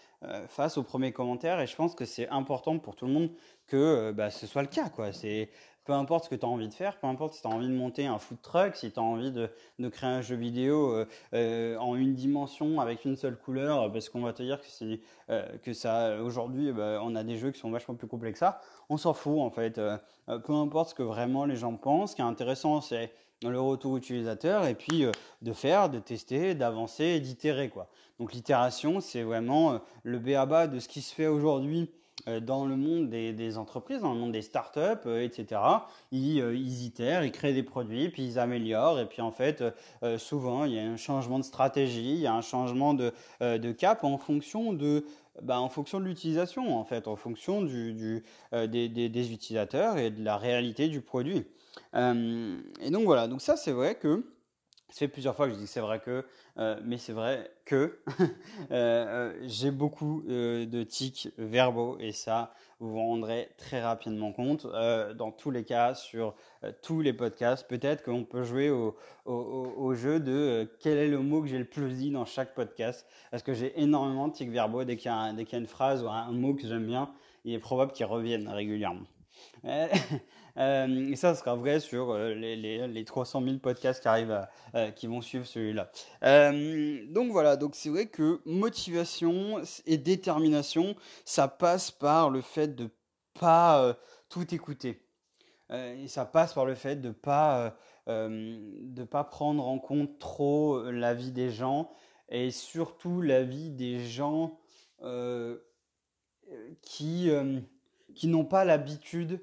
face 0.49 0.79
aux 0.79 0.83
premiers 0.83 1.13
commentaires 1.13 1.61
et 1.61 1.67
je 1.67 1.77
pense 1.77 1.95
que 1.95 2.05
c'est 2.05 2.29
important 2.29 2.79
pour 2.79 2.97
tout 2.97 3.07
le 3.07 3.13
monde 3.13 3.31
que 3.67 3.77
euh, 3.77 4.13
bah, 4.13 4.31
ce 4.31 4.47
soit 4.47 4.63
le 4.63 4.69
cas. 4.69 4.89
Quoi. 4.89 5.13
C'est, 5.13 5.51
peu 5.85 5.93
importe 5.93 6.25
ce 6.25 6.31
que 6.31 6.35
tu 6.35 6.45
as 6.45 6.49
envie 6.49 6.69
de 6.69 6.75
faire, 6.75 6.99
peu 6.99 7.07
importe 7.07 7.35
si 7.35 7.43
tu 7.43 7.49
as 7.49 7.51
envie 7.51 7.69
de 7.69 7.75
monter 7.75 8.07
un 8.07 8.19
food 8.19 8.41
truck, 8.43 8.75
si 8.75 8.91
tu 8.91 8.99
as 8.99 9.03
envie 9.03 9.31
de, 9.31 9.51
de, 9.79 9.89
créer 9.89 10.11
un 10.11 10.21
jeu 10.21 10.35
vidéo 10.35 11.05
euh, 11.33 11.77
en 11.77 11.95
une 11.95 12.15
dimension 12.15 12.81
avec 12.81 13.05
une 13.05 13.17
seule 13.17 13.37
couleur, 13.37 13.93
parce 13.93 14.09
qu'on 14.09 14.23
va 14.23 14.33
te 14.33 14.43
dire 14.43 14.61
que, 14.61 15.57
que 15.59 15.73
ça, 15.73 16.21
aujourd'hui, 16.23 16.73
bah, 16.73 17.01
on 17.03 17.15
a 17.15 17.23
des 17.23 17.37
jeux 17.37 17.53
qui 17.53 17.61
sont 17.61 17.71
vachement 17.71 17.95
plus 17.95 18.09
complexes 18.09 18.41
que 18.41 18.47
ça, 18.47 18.61
on 18.89 18.97
s'en 18.97 19.15
fout 19.15 19.39
en 19.39 19.51
fait. 19.51 19.81
peu 20.27 20.53
importe 20.53 20.91
ce 20.91 20.95
que 20.95 21.05
vraiment 21.05 21.45
les 21.45 21.57
gens 21.57 21.77
pensent, 21.77 22.11
ce 22.11 22.17
qui 22.17 22.23
est 22.23 22.25
intéressant, 22.25 22.81
c'est 22.81 23.13
le 23.43 23.61
retour 23.61 23.97
utilisateur 23.97 24.67
et 24.67 24.75
puis 24.75 25.05
de 25.43 25.53
faire, 25.53 25.91
de 25.91 25.99
tester, 25.99 26.55
d'avancer 26.55 27.21
d'itérer 27.21 27.69
quoi. 27.69 27.89
Donc 28.19 28.33
l'itération, 28.33 29.01
c'est 29.01 29.23
vraiment 29.23 29.75
euh, 29.75 29.79
le 30.03 30.19
béaba 30.19 30.67
de 30.67 30.79
ce 30.79 30.89
qui 30.89 31.03
se 31.03 31.15
fait 31.15 31.27
aujourd'hui 31.27 31.91
euh, 32.29 32.41
dans 32.41 32.65
le 32.65 32.77
monde 32.77 33.11
des, 33.11 33.59
entreprises, 33.59 34.01
dans 34.01 34.15
le 34.15 34.19
monde 34.19 34.33
des 34.33 34.43
startups, 34.43 35.07
euh, 35.07 35.23
etc. 35.23 35.61
Ils, 36.13 36.39
ils, 36.39 36.87
itèrent, 36.87 37.25
ils 37.25 37.33
créent 37.33 37.53
des 37.53 37.63
produits, 37.63 38.09
puis 38.09 38.25
ils 38.25 38.39
améliorent. 38.39 38.99
Et 39.01 39.07
puis 39.07 39.21
en 39.21 39.33
fait, 39.33 39.63
souvent, 40.19 40.65
il 40.65 40.73
y 40.73 40.79
a 40.79 40.83
un 40.83 40.97
changement 40.97 41.39
de 41.39 41.45
stratégie, 41.45 42.15
il 42.15 42.21
y 42.21 42.27
a 42.27 42.35
un 42.35 42.41
changement 42.41 42.95
de, 42.95 43.13
de 43.41 43.73
cap 43.73 44.03
en 44.03 44.17
fonction 44.17 44.73
de, 44.73 45.05
bah, 45.43 45.61
en 45.61 45.69
fonction 45.69 46.01
de 46.01 46.05
l'utilisation, 46.07 46.79
en 46.79 46.85
fait, 46.85 47.09
en 47.09 47.17
fonction 47.17 47.61
du, 47.63 47.93
du 47.93 48.25
des, 48.53 48.89
des, 48.89 49.33
utilisateurs 49.33 49.99
et 49.99 50.11
de 50.11 50.25
la 50.25 50.39
réalité 50.39 50.89
du 50.89 51.03
produit. 51.03 51.45
Et 51.95 52.91
donc 52.91 53.05
voilà, 53.05 53.29
donc 53.29 53.41
ça 53.41 53.57
c'est 53.57 53.73
vrai 53.73 53.95
que 53.95 54.25
ça 54.89 55.01
fait 55.01 55.09
plusieurs 55.09 55.35
fois 55.35 55.47
que 55.49 55.55
je 55.55 55.59
dis 55.59 55.67
c'est 55.67 55.81
vrai 55.81 56.01
que, 56.01 56.25
euh, 56.59 56.81
mais 56.85 56.97
c'est 56.97 57.13
vrai 57.13 57.51
que 57.65 57.99
euh, 58.21 58.25
euh, 58.71 59.33
j'ai 59.43 59.71
beaucoup 59.71 60.23
de 60.27 60.83
tics 60.85 61.29
verbaux 61.39 61.97
et 61.99 62.13
ça, 62.13 62.55
vous 62.79 62.91
vous 62.91 62.99
rendrez 62.99 63.51
très 63.59 63.83
rapidement 63.83 64.33
compte. 64.33 64.67
dans 65.17 65.33
tous 65.33 65.51
les 65.51 65.65
cas, 65.65 65.95
sur 65.95 66.35
tous 66.83 67.01
les 67.01 67.13
podcasts, 67.13 67.67
peut-être 67.69 68.05
qu'on 68.05 68.25
peut 68.25 68.43
jouer 68.43 68.71
au, 68.71 69.95
jeu 69.95 70.21
de 70.21 70.71
quel 70.81 70.99
est 70.99 71.09
le 71.09 71.19
mot 71.19 71.43
que 71.43 71.49
j'ai 71.49 71.59
le 71.59 71.65
plus 71.65 71.95
dit 71.95 72.11
dans 72.11 72.27
chaque 72.27 72.55
podcast. 72.55 73.07
Parce 73.31 73.43
que 73.43 73.55
j'ai 73.55 73.81
énormément 73.81 74.29
de 74.29 74.35
tics 74.35 74.51
verbaux. 74.51 74.85
Dès 74.85 74.97
qu'il 74.97 75.11
y, 75.11 75.15
y, 75.15 75.55
a 75.55 75.59
une 75.59 75.67
phrase 75.67 76.03
ou 76.03 76.09
un 76.09 76.31
mot 76.33 76.55
que 76.55 76.67
j'aime 76.67 76.87
bien, 76.87 77.11
il 77.45 77.55
est 77.55 77.59
probable 77.59 77.93
qu'il 77.93 78.07
revienne 78.07 78.47
régulièrement. 78.49 79.07
Euh, 80.59 81.11
et 81.11 81.17
ça, 81.17 81.35
sera 81.35 81.55
vrai 81.55 81.81
sur 81.81 82.11
euh, 82.11 82.35
les, 82.35 82.57
les, 82.57 82.87
les, 82.89 83.05
300 83.05 83.43
000 83.43 83.59
podcasts 83.59 84.01
qui 84.01 84.09
arrivent, 84.09 84.47
euh, 84.75 84.91
qui 84.91 85.07
vont 85.07 85.21
suivre 85.21 85.47
celui-là. 85.47 85.91
donc 87.11 87.31
voilà, 87.31 87.57
donc 87.57 87.75
c'est 87.75 87.91
vrai 87.91 88.07
que 88.07 88.41
motivation 88.45 89.61
et 89.87 89.99
détermination, 89.99 90.97
ça 91.25 91.49
passe 91.49 91.91
par 91.91 92.31
le 92.31 92.41
fait 92.41 92.75
de 92.75 92.91
pas 93.39 93.97
tout 94.31 94.55
écouter. 94.55 95.03
et 95.71 96.09
ça 96.09 96.25
passe 96.25 96.55
par 96.55 96.65
le 96.65 96.75
fait 96.75 96.97
de 96.97 97.11
pas 97.11 97.77
de 98.07 99.05
pas 99.05 99.25
prendre 99.25 99.67
en 99.67 99.79
compte 99.79 100.19
trop 100.19 100.91
la 100.91 101.13
vie 101.13 101.33
des 101.33 101.51
gens 101.51 101.91
et 102.29 102.51
surtout 102.51 103.21
la 103.21 103.43
vie 103.43 103.71
des 103.71 104.07
gens 104.07 104.59
qui 106.81 107.31
qui 108.15 108.29
n'ont 108.29 108.45
pas 108.47 108.65
l'habitude 108.65 109.41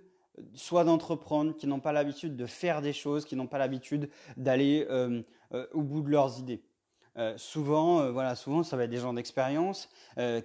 soit 0.54 0.84
d'entreprendre, 0.84 1.56
qui 1.56 1.68
n'ont 1.68 1.80
pas 1.80 1.92
l'habitude 1.92 2.36
de 2.36 2.46
faire 2.46 2.82
des 2.82 2.94
choses, 2.94 3.26
qui 3.26 3.36
n'ont 3.36 3.48
pas 3.48 3.58
l'habitude 3.58 4.10
d'aller 4.38 4.88
euh, 4.90 5.22
euh, 5.54 5.68
au 5.74 5.82
bout 5.82 6.02
de 6.02 6.10
leurs 6.10 6.40
idées. 6.40 6.62
Euh, 7.18 7.34
souvent, 7.38 8.12
voilà, 8.12 8.36
souvent, 8.36 8.64
ça 8.64 8.76
va 8.76 8.86
être 8.86 8.90
des 8.90 8.98
gens 8.98 9.14
d'expérience 9.14 9.90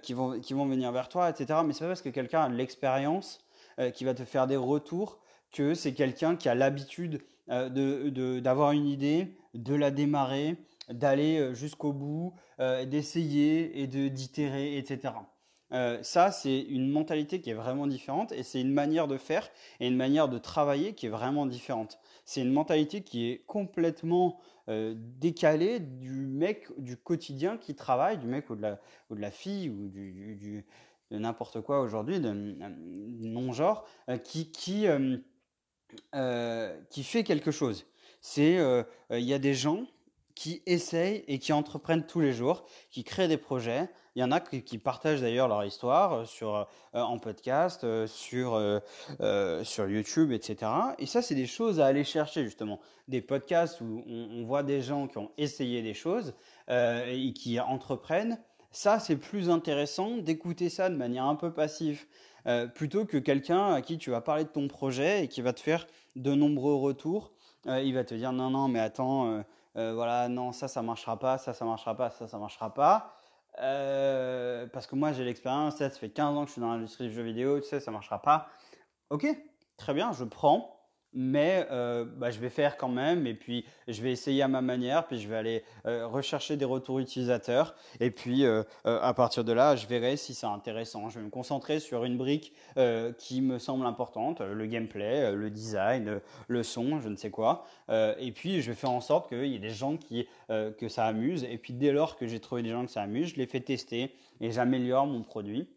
qui, 0.03 0.13
vont, 0.13 0.39
qui 0.39 0.53
vont 0.53 0.67
venir 0.67 0.91
vers 0.91 1.09
toi, 1.09 1.29
etc. 1.29 1.61
Mais 1.65 1.73
c'est 1.73 1.81
pas 1.81 1.87
parce 1.87 2.01
que 2.01 2.09
quelqu'un 2.09 2.43
a 2.43 2.49
de 2.49 2.55
l'expérience 2.55 3.39
qui 3.93 4.03
va 4.03 4.13
te 4.13 4.25
faire 4.25 4.45
des 4.45 4.57
retours 4.57 5.19
que 5.51 5.73
c'est 5.73 5.93
quelqu'un 5.93 6.35
qui 6.35 6.47
a 6.49 6.53
l'habitude 6.53 7.21
d'avoir 7.47 8.71
de, 8.71 8.75
une 8.75 8.87
idée, 8.87 9.35
de 9.55 9.73
la 9.73 9.89
démarrer, 9.89 10.57
d'aller 10.89 11.55
jusqu'au 11.55 11.91
bout, 11.91 12.33
d'essayer 12.59 13.81
et 13.81 13.87
d'itérer, 13.87 14.77
etc. 14.77 15.13
Euh, 15.71 16.01
ça, 16.01 16.31
c'est 16.31 16.59
une 16.61 16.89
mentalité 16.89 17.41
qui 17.41 17.51
est 17.51 17.55
vraiment 17.55 17.87
différente 17.87 18.31
et 18.31 18.43
c'est 18.43 18.59
une 18.59 18.73
manière 18.73 19.07
de 19.07 19.17
faire 19.17 19.49
et 19.79 19.87
une 19.87 19.95
manière 19.95 20.27
de 20.27 20.37
travailler 20.37 20.93
qui 20.93 21.05
est 21.05 21.09
vraiment 21.09 21.45
différente. 21.45 21.99
C'est 22.25 22.41
une 22.41 22.51
mentalité 22.51 23.01
qui 23.01 23.29
est 23.29 23.45
complètement 23.45 24.39
euh, 24.67 24.95
décalée 24.97 25.79
du 25.79 26.25
mec 26.25 26.67
du 26.77 26.97
quotidien 26.97 27.57
qui 27.57 27.75
travaille, 27.75 28.17
du 28.17 28.27
mec 28.27 28.49
ou 28.49 28.55
de 28.55 28.61
la, 28.61 28.79
ou 29.09 29.15
de 29.15 29.21
la 29.21 29.31
fille 29.31 29.69
ou 29.69 29.87
du, 29.89 30.65
de 31.11 31.17
n'importe 31.17 31.61
quoi 31.61 31.81
aujourd'hui, 31.81 32.19
de, 32.19 32.31
non-genre, 32.31 33.85
euh, 34.09 34.17
qui, 34.17 34.51
qui, 34.51 34.87
qui 36.89 37.03
fait 37.03 37.23
quelque 37.23 37.51
chose. 37.51 37.85
Il 38.37 38.85
y 39.11 39.33
a 39.33 39.39
des 39.39 39.53
gens 39.53 39.85
qui 40.35 40.63
essayent 40.65 41.25
et 41.27 41.37
qui 41.37 41.51
entreprennent 41.51 42.05
tous 42.05 42.21
les 42.21 42.31
jours, 42.31 42.65
qui 42.91 43.03
créent 43.03 43.27
des 43.27 43.37
projets. 43.37 43.89
Il 44.15 44.21
y 44.21 44.23
en 44.23 44.31
a 44.31 44.39
qui, 44.39 44.77
partagent 44.77 45.21
d'ailleurs 45.21 45.47
leur 45.47 45.63
histoire 45.63 46.13
euh, 46.13 46.25
sur, 46.25 46.55
euh, 46.55 46.65
en 46.93 47.19
podcast, 47.19 47.83
euh, 47.83 48.07
sur, 48.07 48.59
sur 49.63 49.89
YouTube, 49.89 50.31
etc. 50.31 50.71
Et 50.97 51.05
ça, 51.05 51.21
c'est 51.21 51.35
des 51.35 51.47
choses 51.47 51.79
à 51.79 51.85
aller 51.85 52.03
chercher 52.03 52.43
justement. 52.43 52.79
Des 53.07 53.21
podcasts 53.21 53.81
où 53.81 54.03
on, 54.07 54.43
voit 54.43 54.63
des 54.63 54.81
gens 54.81 55.07
qui 55.07 55.17
ont 55.17 55.31
essayé 55.37 55.81
des 55.81 55.93
choses 55.93 56.33
et 56.69 57.33
qui 57.33 57.59
entreprennent. 57.59 58.39
Ça, 58.71 58.99
c'est 58.99 59.15
plus 59.15 59.49
intéressant 59.49 60.17
d'écouter 60.17 60.69
ça 60.69 60.89
de 60.89 60.95
manière 60.95 61.25
un 61.25 61.35
peu 61.35 61.51
passive. 61.51 62.05
plutôt 62.75 63.05
que 63.05 63.17
quelqu'un 63.17 63.73
à 63.73 63.81
qui 63.81 63.97
tu 63.97 64.11
vas 64.11 64.21
parler 64.21 64.43
de 64.43 64.49
ton 64.49 64.67
projet 64.67 65.23
et 65.23 65.27
qui 65.27 65.41
va 65.41 65.53
te 65.53 65.59
faire 65.59 65.87
de 66.15 66.35
nombreux 66.35 66.75
retours. 66.75 67.31
il 67.65 67.93
va 67.95 68.03
te 68.03 68.13
dire 68.13 68.31
non, 68.31 68.51
non, 68.51 68.67
mais 68.67 68.79
attends, 68.79 69.43
voilà, 69.73 70.27
non, 70.29 70.51
ça, 70.51 70.67
ça 70.67 70.83
marchera 70.83 71.17
pas, 71.17 71.39
ça, 71.39 71.53
ça 71.53 71.65
marchera 71.65 71.95
pas, 71.95 72.11
ça, 72.11 72.27
ça 72.27 72.37
marchera 72.37 72.73
pas. 72.73 73.18
Euh, 73.59 74.67
parce 74.67 74.87
que 74.87 74.95
moi, 74.95 75.11
j'ai 75.11 75.25
l'expérience, 75.25 75.77
ça, 75.77 75.89
fait 75.89 76.09
15 76.09 76.37
ans 76.37 76.41
que 76.43 76.47
je 76.47 76.53
suis 76.53 76.61
dans 76.61 76.71
l'industrie 76.71 77.07
du 77.07 77.13
jeu 77.13 77.23
vidéo, 77.23 77.59
tu 77.59 77.67
sais, 77.67 77.79
ça 77.79 77.91
marchera 77.91 78.21
pas. 78.21 78.47
Ok, 79.09 79.27
très 79.77 79.93
bien, 79.93 80.11
je 80.13 80.23
prends 80.23 80.78
mais 81.13 81.67
euh, 81.71 82.05
bah, 82.05 82.29
je 82.31 82.39
vais 82.39 82.49
faire 82.49 82.77
quand 82.77 82.89
même 82.89 83.25
et 83.25 83.33
puis 83.33 83.65
je 83.87 84.01
vais 84.01 84.11
essayer 84.11 84.43
à 84.43 84.47
ma 84.47 84.61
manière 84.61 85.07
puis 85.07 85.19
je 85.19 85.27
vais 85.27 85.35
aller 85.35 85.63
euh, 85.85 86.05
rechercher 86.07 86.57
des 86.57 86.65
retours 86.65 86.99
utilisateurs. 86.99 87.75
Et 87.99 88.11
puis 88.11 88.45
euh, 88.45 88.63
à 88.85 89.13
partir 89.13 89.43
de 89.43 89.51
là 89.51 89.75
je 89.75 89.87
verrai 89.87 90.17
si 90.17 90.33
c'est 90.33 90.45
intéressant. 90.45 91.09
Je 91.09 91.19
vais 91.19 91.25
me 91.25 91.29
concentrer 91.29 91.79
sur 91.79 92.03
une 92.03 92.17
brique 92.17 92.53
qui 93.17 93.41
me 93.41 93.59
semble 93.59 93.85
importante 93.85 94.41
le 94.41 94.65
gameplay 94.65 95.31
le 95.31 95.49
design 95.49 96.21
le 96.47 96.63
son 96.63 96.99
je 96.99 97.09
ne 97.09 97.15
sais 97.15 97.31
quoi. 97.31 97.65
Et 97.89 98.31
puis 98.31 98.61
je 98.61 98.69
vais 98.69 98.75
faire 98.75 98.91
en 98.91 99.01
sorte 99.01 99.29
qu'il 99.29 99.47
y 99.47 99.55
ait 99.55 99.59
des 99.59 99.69
gens 99.69 99.97
qui 99.97 100.27
que 100.49 100.87
ça 100.87 101.05
amuse. 101.05 101.43
Et 101.43 101.57
puis 101.57 101.73
dès 101.73 101.91
lors 101.91 102.17
que 102.17 102.27
j'ai 102.27 102.39
trouvé 102.39 102.61
des 102.63 102.69
gens 102.69 102.85
que 102.85 102.91
ça 102.91 103.01
amuse 103.01 103.29
je 103.29 103.35
les 103.35 103.47
fais 103.47 103.59
tester 103.59 104.15
et 104.41 104.51
j'améliore 104.51 105.07
mon 105.07 105.23
produit 105.23 105.67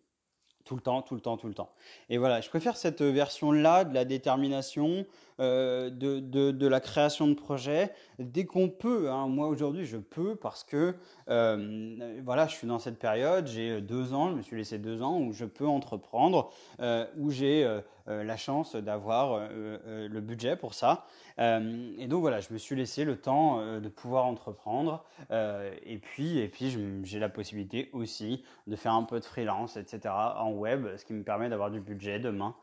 tout 0.64 0.74
le 0.74 0.80
temps, 0.80 1.02
tout 1.02 1.14
le 1.14 1.20
temps, 1.20 1.36
tout 1.36 1.48
le 1.48 1.54
temps. 1.54 1.70
Et 2.08 2.18
voilà, 2.18 2.40
je 2.40 2.48
préfère 2.48 2.76
cette 2.76 3.02
version-là 3.02 3.84
de 3.84 3.94
la 3.94 4.04
détermination, 4.04 5.06
euh, 5.42 5.90
de, 5.90 6.20
de, 6.52 6.66
la 6.68 6.78
création 6.78 7.26
de 7.26 7.34
projets, 7.34 7.92
dès 8.20 8.44
qu'on 8.44 8.68
peut. 8.68 9.10
Hein. 9.10 9.26
Moi, 9.26 9.48
aujourd'hui, 9.48 9.84
je 9.84 9.96
peux 9.96 10.36
parce 10.36 10.62
que, 10.62 10.94
euh, 11.28 12.20
voilà, 12.24 12.46
je 12.46 12.54
suis 12.54 12.68
dans 12.68 12.78
cette 12.78 12.98
période, 13.00 13.48
j'ai 13.48 13.80
deux 13.80 14.14
ans, 14.14 14.30
je 14.30 14.36
me 14.36 14.42
suis 14.42 14.56
laissé 14.56 14.78
deux 14.78 15.02
ans 15.02 15.18
où 15.18 15.32
je 15.32 15.44
peux 15.44 15.66
entreprendre, 15.66 16.52
euh, 16.80 17.06
où 17.16 17.30
j'ai 17.30 17.64
euh, 17.64 17.80
euh, 18.06 18.22
la 18.22 18.36
chance 18.36 18.76
d'avoir 18.76 19.32
euh, 19.50 20.08
le 20.08 20.20
budget 20.20 20.54
pour 20.54 20.74
ça. 20.74 21.06
et 21.38 22.06
donc, 22.06 22.20
voilà, 22.20 22.38
je 22.38 22.52
me 22.52 22.58
suis 22.58 22.76
laissé 22.76 23.04
le 23.04 23.16
temps 23.16 23.80
de 23.80 23.88
pouvoir 23.88 24.26
entreprendre. 24.26 25.04
et 25.30 25.98
puis, 25.98 26.38
et 26.38 26.48
puis 26.48 26.76
j'ai 27.02 27.18
la 27.18 27.28
possibilité 27.28 27.90
aussi 27.92 28.44
de 28.68 28.76
faire 28.76 28.92
un 28.92 29.02
peu 29.02 29.18
de 29.18 29.24
freelance, 29.24 29.76
etc., 29.76 30.14
en 30.36 30.52
web, 30.52 30.86
ce 30.96 31.04
qui 31.04 31.14
me 31.14 31.24
permet 31.24 31.48
d'avoir 31.48 31.70
du 31.72 31.80
budget 31.80 32.20
demain 32.20 32.54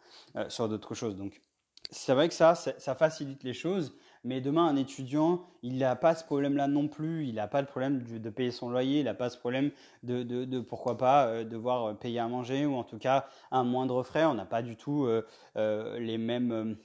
sur 0.47 0.69
d'autres 0.69 0.95
choses. 0.95 1.17
Donc, 1.17 1.41
c'est 1.89 2.13
vrai 2.13 2.27
que 2.27 2.33
ça, 2.33 2.55
ça 2.55 2.95
facilite 2.95 3.43
les 3.43 3.53
choses. 3.53 3.95
Mais 4.23 4.41
demain, 4.41 4.67
un 4.67 4.75
étudiant, 4.75 5.45
il 5.63 5.77
n'a 5.77 5.95
pas 5.95 6.13
ce 6.13 6.25
problème-là 6.25 6.67
non 6.67 6.87
plus. 6.87 7.25
Il 7.25 7.35
n'a 7.35 7.47
pas 7.47 7.61
le 7.61 7.67
problème 7.67 8.03
de 8.03 8.29
payer 8.29 8.51
son 8.51 8.69
loyer. 8.69 8.99
Il 8.99 9.05
n'a 9.05 9.13
pas 9.13 9.29
ce 9.29 9.37
problème 9.37 9.71
de, 10.03 10.23
de, 10.23 10.43
de 10.45 10.59
pourquoi 10.59 10.97
pas, 10.97 11.27
euh, 11.27 11.43
devoir 11.45 11.97
payer 11.97 12.19
à 12.19 12.27
manger 12.27 12.65
ou 12.65 12.75
en 12.75 12.83
tout 12.83 12.97
cas 12.97 13.27
un 13.51 13.63
moindre 13.63 14.03
frais. 14.03 14.25
On 14.25 14.33
n'a 14.33 14.45
pas 14.45 14.61
du 14.61 14.75
tout 14.75 15.05
euh, 15.05 15.25
euh, 15.55 15.99
les 15.99 16.17
mêmes 16.17 16.77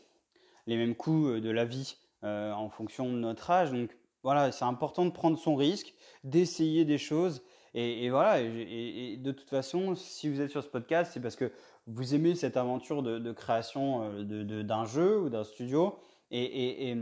les 0.67 0.77
mêmes 0.77 0.95
coûts 0.95 1.41
de 1.41 1.51
la 1.51 1.65
vie 1.67 1.97
en 2.23 2.71
fonction 2.71 3.13
de 3.13 3.19
notre 3.19 3.51
âge. 3.51 3.71
Donc 3.71 3.91
voilà, 4.23 4.51
c'est 4.51 4.65
important 4.65 5.05
de 5.05 5.11
prendre 5.11 5.39
son 5.39 5.57
risque, 5.57 5.93
d'essayer 6.23 6.87
des 6.87 6.97
choses. 6.97 7.43
Et, 7.75 8.09
voilà, 8.09 8.41
et, 8.41 9.19
de 9.19 9.33
toute 9.33 9.51
façon, 9.51 9.97
si 9.97 10.31
vous 10.31 10.41
êtes 10.41 10.51
sur 10.51 10.63
ce 10.63 10.69
podcast, 10.69 11.11
c'est 11.13 11.21
parce 11.21 11.35
que 11.37 11.51
vous 11.87 12.14
aimez 12.14 12.35
cette 12.35 12.57
aventure 12.57 13.03
de, 13.03 13.33
création 13.33 14.23
d'un 14.23 14.85
jeu 14.85 15.21
ou 15.21 15.29
d'un 15.29 15.45
studio. 15.45 15.99
Et, 16.31 16.97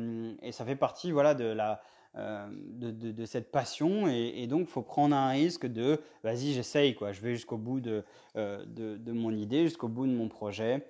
ça 0.50 0.64
fait 0.64 0.76
partie 0.76 1.12
voilà, 1.12 1.34
de 1.34 1.44
la, 1.44 1.80
euh, 2.18 2.46
de, 2.50 3.24
cette 3.24 3.50
passion 3.50 4.06
et, 4.06 4.46
donc 4.46 4.62
il 4.62 4.66
faut 4.66 4.82
prendre 4.82 5.16
un 5.16 5.30
risque 5.30 5.66
de 5.66 5.98
vas-y 6.22 6.52
j'essaye 6.52 6.94
quoi. 6.94 7.12
Je 7.12 7.22
vais 7.22 7.34
jusqu'au 7.34 7.56
bout 7.56 7.80
de, 7.80 8.04
euh, 8.36 8.62
de, 8.66 9.12
mon 9.12 9.30
idée 9.30 9.62
jusqu'au 9.62 9.88
bout 9.88 10.06
de 10.06 10.12
mon 10.12 10.28
projet. 10.28 10.86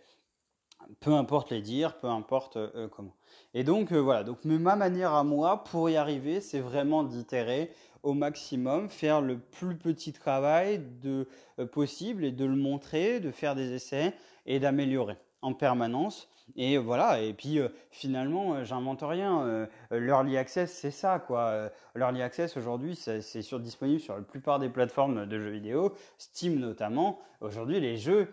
Peu 0.99 1.13
importe 1.13 1.51
les 1.51 1.63
dire 1.63 1.99
peu 1.99 2.09
importe 2.09 2.57
euh, 2.57 2.89
comment. 2.89 3.15
Et 3.55 3.63
donc 3.63 3.93
voilà. 3.93 4.25
Donc 4.25 4.45
ma 4.45 4.75
manière 4.75 5.13
à 5.13 5.23
moi 5.23 5.63
pour 5.63 5.89
y 5.89 5.97
arriver 5.97 6.41
c'est 6.41 6.59
vraiment 6.59 7.05
d'itérer 7.05 7.71
au 8.03 8.15
maximum 8.15 8.89
faire 8.89 9.21
le 9.21 9.39
plus 9.39 9.77
petit 9.77 10.13
travail 10.13 10.83
de 11.03 11.29
possible 11.71 12.25
et 12.25 12.33
de 12.33 12.45
le 12.45 12.57
montrer 12.57 13.21
de 13.21 13.31
faire 13.31 13.55
des 13.55 13.73
essais 13.73 14.15
et 14.47 14.59
d'améliorer 14.59 15.17
en 15.41 15.55
permanence 15.55 16.29
et 16.57 16.77
voilà, 16.77 17.21
et 17.21 17.33
puis 17.33 17.59
euh, 17.59 17.69
finalement, 17.91 18.55
euh, 18.55 18.65
j'invente 18.65 19.03
rien. 19.03 19.43
Euh, 19.43 19.67
L'early 19.91 20.37
access, 20.37 20.73
c'est 20.73 20.91
ça, 20.91 21.19
quoi. 21.19 21.71
L'early 21.95 22.23
access, 22.23 22.57
aujourd'hui, 22.57 22.97
c'est 22.97 23.23
sur, 23.43 23.61
disponible 23.61 24.01
sur 24.01 24.17
la 24.17 24.23
plupart 24.23 24.59
des 24.59 24.69
plateformes 24.69 25.27
de 25.27 25.39
jeux 25.39 25.51
vidéo, 25.51 25.95
Steam 26.19 26.59
notamment. 26.59 27.21
Aujourd'hui, 27.41 27.81
les 27.81 27.97
jeux, 27.97 28.29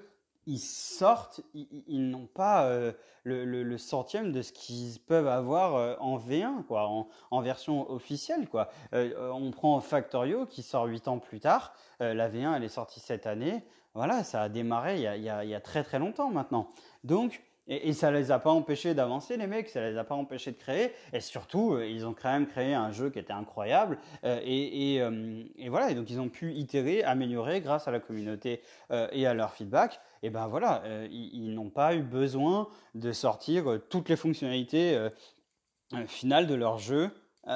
ils 0.50 0.60
sortent, 0.60 1.42
ils, 1.54 2.10
n'ont 2.10 2.26
pas 2.26 2.68
le, 3.24 3.46
le, 3.46 3.78
centième 3.78 4.32
de 4.32 4.42
ce 4.42 4.52
qu'ils 4.52 5.00
peuvent 5.00 5.28
avoir 5.28 6.02
en 6.02 6.18
V1, 6.18 6.64
quoi, 6.64 6.90
en, 7.30 7.42
version 7.42 7.90
officielle, 7.92 8.50
quoi. 8.50 8.70
on 8.92 9.52
prend 9.52 9.80
Factorio, 9.80 10.46
qui 10.46 10.64
sort 10.64 10.86
8 10.86 11.08
ans 11.08 11.20
plus 11.20 11.40
tard. 11.40 11.74
la 12.00 12.30
V1, 12.30 12.56
elle 12.56 12.64
est 12.64 12.70
sortie 12.70 13.00
cette 13.00 13.28
année. 13.28 13.64
Voilà, 13.94 14.24
ça 14.24 14.42
a 14.42 14.50
démarré 14.50 14.96
il 14.96 15.02
y 15.02 15.08
a, 15.08 15.44
il 15.44 15.50
y 15.50 15.56
a 15.56 15.62
très 15.62 15.84
très 15.84 16.00
longtemps 16.00 16.30
maintenant. 16.30 16.70
Donc, 17.04 17.44
et, 17.70 17.90
et, 17.90 17.94
ça 17.94 18.12
les 18.12 18.32
a 18.32 18.40
pas 18.40 18.50
empêchés 18.50 18.96
d'avancer, 18.96 19.38
les 19.38 19.46
mecs, 19.46 19.70
ça 19.70 19.88
les 19.88 19.96
a 19.98 20.04
pas 20.04 20.16
empêchés 20.16 20.52
de 20.52 20.58
créer. 20.58 20.92
Et 21.14 21.22
surtout, 21.22 21.74
euh, 21.74 21.86
ils 21.86 22.06
ont 22.06 22.16
quand 22.20 22.32
même 22.32 22.48
créé 22.48 22.74
un 22.74 22.92
jeu 22.92 23.12
qui 23.12 23.20
était 23.20 23.32
incroyable. 23.32 24.00
Euh, 24.24 24.40
euh, 24.40 25.44
et, 25.58 25.70
voilà, 25.70 25.92
et 25.92 25.96
donc 25.96 26.10
ils 26.10 26.20
ont 26.20 26.30
pu 26.30 26.54
itérer, 26.54 27.04
améliorer 27.04 27.62
grâce 27.62 27.88
à 27.88 27.92
la 27.92 28.00
communauté 28.00 28.62
et 29.12 29.28
à 29.28 29.34
leur 29.34 29.54
feedback. 29.54 30.00
Et 30.24 30.30
ben 30.30 30.48
voilà, 30.48 30.84
ils, 31.12 31.54
n'ont 31.54 31.70
pas 31.70 31.96
eu 31.96 32.02
besoin 32.02 32.68
de 32.96 33.12
sortir 33.12 33.80
toutes 33.90 34.10
les 34.10 34.16
fonctionnalités 34.16 34.98
finales 36.08 36.48
de 36.48 36.56
leur 36.56 36.80
jeu 36.80 37.12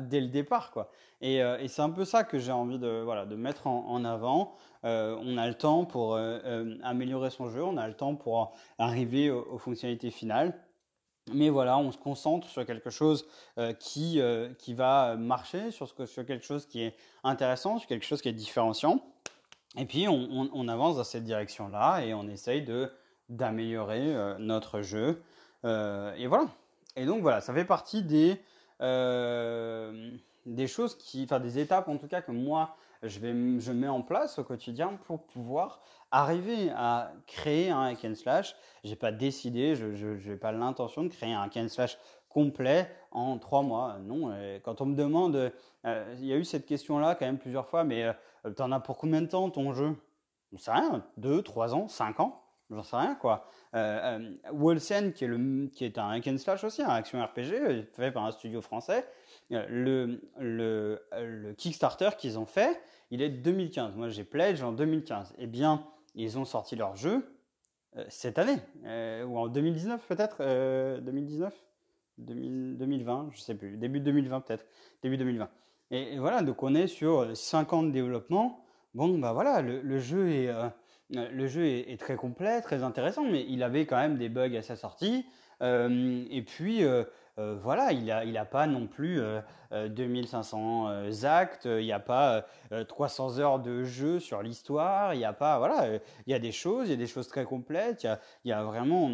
dès 0.00 0.20
le 0.20 0.28
départ, 0.28 0.70
quoi. 0.70 0.90
Et, 1.22 1.42
c'est 1.68 1.82
un 1.82 1.90
peu 1.90 2.04
ça 2.04 2.24
que 2.24 2.38
j'ai 2.38 2.52
envie 2.52 2.78
de, 2.78 3.02
voilà, 3.02 3.24
de 3.24 3.36
mettre 3.36 3.66
en 3.66 4.04
avant. 4.04 4.56
Euh, 4.84 5.16
on 5.20 5.36
a 5.36 5.46
le 5.46 5.54
temps 5.54 5.84
pour 5.84 6.14
euh, 6.14 6.38
euh, 6.44 6.78
améliorer 6.82 7.30
son 7.30 7.50
jeu, 7.50 7.62
on 7.62 7.76
a 7.76 7.86
le 7.86 7.94
temps 7.94 8.14
pour 8.14 8.54
arriver 8.78 9.30
aux, 9.30 9.58
fonctionnalités 9.58 10.10
finales. 10.10 10.54
Mais 11.32 11.50
voilà, 11.50 11.78
on 11.78 11.92
se 11.92 11.98
concentre 11.98 12.48
sur 12.48 12.64
quelque 12.64 12.90
chose 12.90 13.28
qui, 13.78 14.20
qui 14.58 14.74
va 14.74 15.14
marcher, 15.16 15.70
sur, 15.70 15.86
sur 15.86 16.26
quelque 16.26 16.44
chose 16.44 16.66
qui 16.66 16.82
est 16.82 16.96
intéressant, 17.22 17.78
sur 17.78 17.86
quelque 17.86 18.06
chose 18.06 18.20
qui 18.20 18.28
est 18.30 18.32
différenciant. 18.32 19.04
Et 19.76 19.84
puis 19.84 20.08
on, 20.08 20.68
avance 20.68 20.96
dans 20.96 21.04
cette 21.04 21.22
direction-là 21.22 22.00
et 22.00 22.14
on 22.14 22.26
essaye 22.26 22.62
de 22.62 22.90
d'améliorer 23.28 24.12
notre 24.40 24.80
jeu. 24.80 25.22
et 25.62 26.26
voilà. 26.26 26.48
Et 26.96 27.04
donc 27.04 27.22
voilà, 27.22 27.40
ça 27.40 27.54
fait 27.54 27.66
partie 27.66 28.02
des 28.02 28.40
des 28.80 30.66
choses 30.66 30.96
qui, 30.96 31.22
enfin 31.24 31.38
des 31.38 31.58
étapes 31.58 31.88
en 31.88 31.96
tout 31.96 32.08
cas 32.08 32.22
que 32.22 32.32
moi 32.32 32.76
je, 33.02 33.18
vais, 33.20 33.60
je 33.60 33.72
mets 33.72 33.88
en 33.88 34.02
place 34.02 34.38
au 34.38 34.44
quotidien 34.44 34.98
pour 35.04 35.24
pouvoir 35.26 35.80
arriver 36.10 36.70
à 36.74 37.12
créer 37.26 37.70
un 37.70 37.82
hack 37.82 38.04
and 38.04 38.14
slash. 38.14 38.54
J'ai 38.84 38.96
pas 38.96 39.12
décidé, 39.12 39.76
je 39.76 40.28
n'ai 40.28 40.36
pas 40.36 40.52
l'intention 40.52 41.04
de 41.04 41.08
créer 41.08 41.32
un 41.32 41.42
hack 41.42 41.56
and 41.56 41.68
slash 41.68 41.98
complet 42.28 42.90
en 43.10 43.38
trois 43.38 43.62
mois. 43.62 43.98
Non, 44.00 44.32
quand 44.62 44.80
on 44.80 44.86
me 44.86 44.94
demande, 44.94 45.52
euh, 45.86 46.14
il 46.18 46.26
y 46.26 46.32
a 46.32 46.36
eu 46.36 46.44
cette 46.44 46.66
question-là 46.66 47.14
quand 47.14 47.26
même 47.26 47.38
plusieurs 47.38 47.66
fois, 47.66 47.84
mais 47.84 48.04
euh, 48.04 48.12
tu 48.56 48.62
en 48.62 48.72
as 48.72 48.80
pour 48.80 48.96
combien 48.96 49.20
de 49.20 49.26
temps 49.26 49.50
ton 49.50 49.72
jeu? 49.72 49.94
Je 50.52 50.58
sais 50.58 50.72
rien, 50.72 51.04
deux, 51.16 51.42
trois 51.42 51.74
ans, 51.74 51.88
cinq 51.88 52.20
ans 52.20 52.42
J'en 52.70 52.84
sais 52.84 52.96
rien 52.96 53.16
quoi. 53.16 53.46
Euh, 53.74 54.18
euh 54.20 54.52
Wolsen, 54.52 55.12
qui 55.12 55.24
est, 55.24 55.70
qui 55.72 55.84
est 55.84 55.98
un 55.98 56.10
hack 56.10 56.28
and 56.28 56.38
slash 56.38 56.62
aussi, 56.62 56.82
un 56.82 56.88
action 56.88 57.22
RPG 57.22 57.88
fait 57.92 58.12
par 58.12 58.24
un 58.24 58.30
studio 58.30 58.60
français, 58.60 59.04
le, 59.50 60.20
le, 60.38 61.02
le 61.12 61.52
Kickstarter 61.54 62.10
qu'ils 62.18 62.38
ont 62.38 62.46
fait, 62.46 62.80
il 63.10 63.22
est 63.22 63.30
de 63.30 63.36
2015. 63.36 63.96
Moi, 63.96 64.08
j'ai 64.08 64.24
pledge 64.24 64.62
en 64.62 64.72
2015. 64.72 65.34
Eh 65.38 65.46
bien, 65.46 65.84
ils 66.14 66.38
ont 66.38 66.44
sorti 66.44 66.76
leur 66.76 66.96
jeu 66.96 67.36
euh, 67.96 68.04
cette 68.08 68.38
année, 68.38 68.58
euh, 68.84 69.24
ou 69.24 69.36
en 69.38 69.48
2019 69.48 70.06
peut-être, 70.06 70.38
2019 71.00 71.52
2020, 72.18 73.30
je 73.32 73.40
sais 73.40 73.54
plus, 73.54 73.76
début 73.78 73.98
2020 73.98 74.42
peut-être, 74.42 74.66
début 75.02 75.16
2020. 75.16 75.48
Et, 75.90 76.18
voilà, 76.18 76.42
donc 76.42 76.62
on 76.62 76.74
est 76.74 76.86
sur 76.86 77.34
5 77.34 77.72
ans 77.72 77.82
de 77.82 77.90
développement. 77.90 78.62
Bon, 78.94 79.18
bah 79.18 79.32
voilà, 79.32 79.62
le, 79.62 79.98
jeu 79.98 80.30
est, 80.30 80.48
euh, 80.48 80.68
le 81.10 81.46
jeu 81.46 81.66
est, 81.66 81.98
très 81.98 82.16
complet, 82.16 82.60
très 82.60 82.82
intéressant, 82.82 83.24
mais 83.24 83.44
il 83.48 83.62
avait 83.62 83.86
quand 83.86 83.96
même 83.96 84.18
des 84.18 84.28
bugs 84.28 84.54
à 84.54 84.62
sa 84.62 84.76
sortie. 84.76 85.26
et 85.60 86.44
puis, 86.46 86.84
euh, 86.84 87.04
voilà, 87.62 87.92
il 87.92 88.04
n'a 88.06 88.24
il 88.24 88.36
a 88.36 88.44
pas 88.44 88.66
non 88.66 88.86
plus 88.86 89.20
2500 89.72 90.88
euh, 90.88 91.10
euh, 91.10 91.24
actes, 91.24 91.66
il 91.66 91.84
n'y 91.84 91.92
a 91.92 92.00
pas 92.00 92.46
300 92.88 93.38
heures 93.38 93.60
de 93.60 93.84
jeu 93.84 94.20
sur 94.20 94.42
l'histoire, 94.42 95.14
il 95.14 95.18
n'y 95.18 95.24
a 95.24 95.32
pas, 95.32 95.58
voilà, 95.58 95.86
il 96.26 96.30
y 96.30 96.34
a 96.34 96.38
des 96.38 96.52
choses, 96.52 96.88
il 96.88 96.90
y 96.90 96.94
a 96.94 96.96
des 96.96 97.06
choses 97.06 97.28
très 97.28 97.44
complètes, 97.44 98.02
il 98.02 98.06
y 98.06 98.10
a, 98.10 98.20
y 98.44 98.52
a, 98.52 98.62
vraiment 98.64 99.10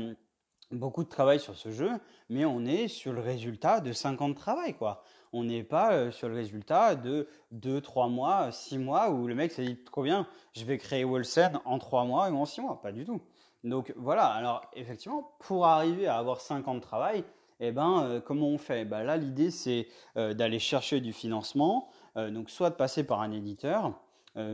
beaucoup 0.71 1.05
de 1.05 1.09
travail 1.09 1.39
sur 1.41 1.57
ce 1.57 1.71
jeu, 1.71 1.91
mais 2.29 2.45
on 2.45 2.65
est 2.65 2.89
sur 2.89 3.13
le 3.13 3.21
résultat 3.21 3.81
de 3.81 3.93
5 3.93 4.21
ans 4.21 4.29
de 4.29 4.35
travail, 4.35 4.75
quoi. 4.75 5.03
On 5.33 5.45
n'est 5.45 5.65
pas 5.65 6.11
sur 6.13 6.29
le 6.29 6.35
résultat 6.35 6.95
de 6.95 7.29
2, 7.51 7.81
3 7.81 8.09
mois, 8.09 8.51
6 8.53 8.79
mois, 8.79 9.11
où 9.11 9.27
le 9.27 9.35
mec 9.35 9.53
s'est 9.53 9.65
dit, 9.65 9.77
trop 9.85 10.03
bien, 10.03 10.27
je 10.55 10.65
vais 10.65 10.79
créer 10.79 11.05
Wolsen 11.05 11.61
en 11.65 11.79
3 11.79 12.05
mois 12.05 12.31
ou 12.31 12.37
en 12.37 12.47
6 12.47 12.63
mois. 12.63 12.81
Pas 12.81 12.93
du 12.93 13.05
tout. 13.05 13.21
Donc 13.65 13.93
voilà, 13.97 14.27
alors 14.27 14.63
effectivement, 14.75 15.35
pour 15.41 15.67
arriver 15.67 16.07
à 16.07 16.17
avoir 16.17 16.41
5 16.41 16.67
ans 16.69 16.75
de 16.75 16.81
travail, 16.81 17.25
eh 17.61 17.73
ben, 17.73 18.05
euh, 18.05 18.21
comment 18.21 18.49
on 18.49 18.59
fait? 18.59 18.85
Ben 18.85 19.03
Là, 19.03 19.17
l'idée, 19.17 19.51
c'est 19.51 19.89
euh, 20.17 20.35
d'aller 20.35 20.59
chercher 20.59 21.01
du 21.01 21.13
financement, 21.13 21.89
euh, 22.17 22.31
donc 22.31 22.51
soit 22.51 22.71
de 22.71 22.75
passer 22.75 23.05
par 23.05 23.21
un 23.21 23.33
éditeur, 23.33 23.93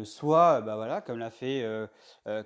soit, 0.05 0.61
bah 0.61 0.77
voilà, 0.77 1.01
comme 1.01 1.19
l'a 1.19 1.33
fait, 1.33 1.67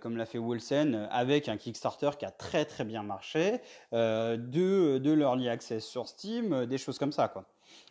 comme 0.00 0.24
fait 0.24 0.38
Wolsen, 0.38 1.06
avec 1.10 1.50
un 1.50 1.58
Kickstarter 1.58 2.12
qui 2.18 2.24
a 2.24 2.30
très 2.30 2.64
très 2.64 2.82
bien 2.82 3.02
marché, 3.02 3.60
de, 3.92 4.96
de 4.96 5.12
l'early 5.12 5.50
access 5.50 5.84
sur 5.84 6.08
Steam, 6.08 6.64
des 6.64 6.78
choses 6.78 6.98
comme 6.98 7.12
ça, 7.12 7.28
quoi. 7.28 7.44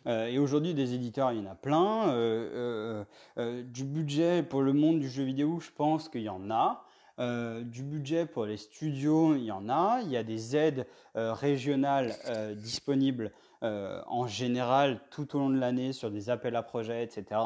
et 0.06 0.40
aujourd'hui, 0.40 0.74
des 0.74 0.94
éditeurs, 0.94 1.30
il 1.30 1.38
y 1.38 1.46
en 1.46 1.48
a 1.48 1.54
plein. 1.54 3.06
du 3.36 3.84
budget 3.84 4.42
pour 4.42 4.62
le 4.62 4.72
monde 4.72 4.98
du 4.98 5.08
jeu 5.08 5.22
vidéo, 5.22 5.60
je 5.60 5.70
pense 5.70 6.08
qu'il 6.08 6.22
y 6.22 6.28
en 6.28 6.50
a. 6.50 6.84
Euh, 7.18 7.62
du 7.62 7.82
budget 7.82 8.26
pour 8.26 8.44
les 8.44 8.58
studios, 8.58 9.34
il 9.34 9.44
y 9.44 9.52
en 9.52 9.68
a. 9.68 10.00
Il 10.02 10.10
y 10.10 10.16
a 10.16 10.22
des 10.22 10.54
aides 10.54 10.86
euh, 11.16 11.32
régionales 11.32 12.14
euh, 12.28 12.54
disponibles 12.54 13.32
en 13.62 14.28
général 14.28 15.00
tout 15.10 15.34
au 15.34 15.40
long 15.40 15.50
de 15.50 15.58
l'année 15.58 15.92
sur 15.92 16.12
des 16.12 16.30
appels 16.30 16.54
à 16.54 16.62
projets, 16.62 17.02
etc. 17.02 17.40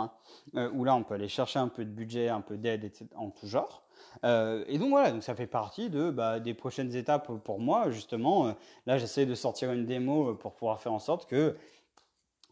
où 0.75 0.85
là, 0.85 0.95
on 0.95 1.03
peut 1.03 1.15
aller 1.15 1.29
chercher 1.29 1.59
un 1.61 1.69
peu 1.69 1.83
de 1.83 1.91
budget, 1.91 2.29
un 2.29 2.43
peu 2.43 2.59
d'aide 2.59 2.93
en 3.15 3.31
tout 3.31 3.47
genre. 3.47 3.85
et 4.23 4.77
donc 4.79 4.91
voilà, 4.91 5.13
donc 5.13 5.23
ça 5.23 5.35
fait 5.35 5.47
partie 5.47 5.89
de 5.89 6.11
bah, 6.11 6.39
des 6.39 6.53
prochaines 6.53 6.95
étapes 6.95 7.33
pour 7.43 7.59
moi 7.59 7.91
justement. 7.91 8.55
là, 8.85 8.99
j'essaie 8.99 9.25
de 9.25 9.35
sortir 9.35 9.73
une 9.73 9.87
démo 9.87 10.35
pour 10.35 10.53
pouvoir 10.53 10.79
faire 10.79 10.93
en 10.93 10.99
sorte 10.99 11.27
que 11.27 11.57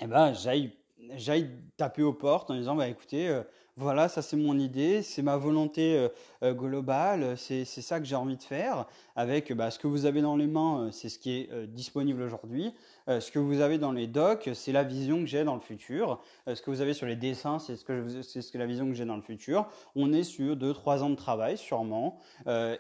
eh 0.01 0.07
ben, 0.07 0.33
j'aille 0.33 0.73
j'aille 1.17 1.51
taper 1.77 2.03
aux 2.03 2.15
portes 2.15 2.51
en 2.51 2.55
disant 2.55 2.75
bah 2.75 2.89
écoutez 2.89 3.39
voilà, 3.79 4.09
ça 4.09 4.23
c'est 4.23 4.37
mon 4.37 4.59
idée, 4.59 5.03
c'est 5.03 5.23
ma 5.23 5.37
volonté 5.37 5.97
euh, 5.97 6.09
euh, 6.43 6.53
globale, 6.53 7.39
c'est 7.39 7.65
ça 7.65 8.01
que 8.01 8.07
j'ai 8.07 8.17
envie 8.17 8.37
de 8.37 8.43
faire. 8.43 8.87
Avec 9.15 9.53
bah, 9.53 9.71
ce 9.71 9.79
que 9.79 9.87
vous 9.87 10.05
avez 10.05 10.21
dans 10.21 10.35
les 10.35 10.49
mains, 10.49 10.87
euh, 10.87 10.91
c'est 10.91 11.09
ce 11.09 11.19
qui 11.19 11.31
est 11.31 11.67
disponible 11.69 12.23
aujourd'hui. 12.23 12.75
ce 13.07 13.31
que 13.31 13.39
vous 13.39 13.61
avez 13.61 13.79
dans 13.79 13.93
les 13.93 14.09
docs, 14.09 14.51
c'est 14.53 14.73
la 14.73 14.83
vision 14.83 15.21
que 15.21 15.27
j'ai 15.27 15.45
dans 15.45 15.55
le 15.55 15.61
futur. 15.61 16.21
ce 16.47 16.61
que 16.61 16.71
vous 16.71 16.81
avez 16.81 16.93
sur 16.93 17.07
les 17.07 17.17
dessins, 17.17 17.59
c'est 17.59 17.77
ce 17.77 17.85
que 17.85 18.23
c'est 18.23 18.43
ce 18.43 18.59
la 18.59 18.67
vision 18.67 18.87
que 18.87 18.95
j'ai 18.95 19.05
dans 19.05 19.17
le 19.17 19.23
futur. 19.23 19.69
On 19.95 20.13
est 20.13 20.25
sur 20.25 20.57
deux, 20.57 20.75
trois 20.75 21.03
ans 21.03 21.11
de 21.11 21.15
travail 21.15 21.57
sûrement. 21.57 22.19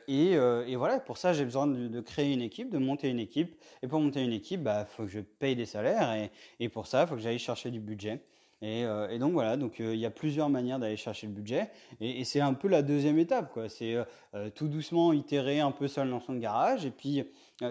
Et, 0.08 0.32
et, 0.32 0.76
voilà, 0.76 1.00
pour 1.00 1.16
ça 1.16 1.32
j'ai 1.32 1.44
besoin 1.44 1.66
de, 1.66 2.00
créer 2.00 2.32
une 2.32 2.42
équipe, 2.42 2.70
de 2.70 2.78
monter 2.78 3.08
une 3.08 3.20
équipe. 3.20 3.56
Et 3.82 3.88
pour 3.88 4.00
monter 4.00 4.22
une 4.22 4.32
équipe, 4.32 4.62
bah 4.62 4.84
faut 4.84 5.04
que 5.04 5.10
je 5.10 5.20
paye 5.20 5.56
des 5.56 5.66
salaires 5.66 6.12
et, 6.12 6.30
et 6.60 6.68
pour 6.68 6.86
ça, 6.86 7.02
il 7.02 7.08
faut 7.08 7.14
que 7.14 7.22
j'aille 7.22 7.38
chercher 7.38 7.70
du 7.70 7.80
budget. 7.80 8.20
Et, 8.60 8.84
donc 9.18 9.32
voilà, 9.32 9.56
donc 9.56 9.78
il 9.78 9.94
y 9.94 10.06
a 10.06 10.10
plusieurs 10.10 10.48
manières 10.48 10.78
d'aller 10.78 10.96
chercher 10.96 11.26
le 11.26 11.32
budget. 11.32 11.70
Et, 12.00 12.24
c'est 12.24 12.40
un 12.40 12.54
peu 12.54 12.68
la 12.68 12.82
deuxième 12.82 13.18
étape, 13.18 13.52
quoi. 13.52 13.68
C'est 13.68 13.96
tout 14.54 14.66
doucement 14.66 15.12
itérer 15.12 15.60
un 15.60 15.70
peu 15.70 15.86
seul 15.86 16.10
dans 16.10 16.20
son 16.20 16.34
garage 16.34 16.84
et 16.84 16.90
puis 16.90 17.24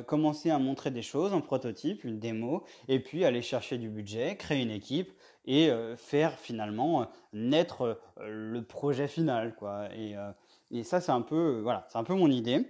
commencer 0.06 0.50
à 0.50 0.60
montrer 0.60 0.91
des 0.91 1.02
choses, 1.02 1.34
un 1.34 1.41
prototype, 1.41 2.06
une 2.06 2.19
démo, 2.19 2.63
et 2.88 3.00
puis 3.00 3.26
aller 3.26 3.41
chercher 3.41 3.78
du 3.78 3.89
budget, 3.89 4.38
créer 4.38 4.62
une 4.62 4.71
équipe 4.71 5.12
et 5.45 5.69
faire 5.97 6.39
finalement 6.39 7.08
naître 7.34 8.00
le 8.21 8.62
projet 8.62 9.10
final, 9.10 9.56
quoi. 9.56 9.89
Et, 9.93 10.84
ça, 10.84 11.02
c'est 11.02 11.12
un 11.12 11.21
peu, 11.21 11.60
voilà, 11.62 11.86
c'est 11.91 11.97
un 11.97 12.06
peu 12.06 12.15
mon 12.15 12.32
idée. 12.32 12.65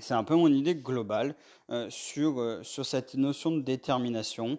C'est 0.00 0.14
un 0.14 0.24
peu 0.24 0.34
mon 0.34 0.48
idée 0.48 0.74
globale 0.74 1.34
euh, 1.70 1.88
sur, 1.90 2.40
euh, 2.40 2.62
sur 2.62 2.84
cette 2.84 3.14
notion 3.14 3.50
de 3.50 3.60
détermination. 3.60 4.58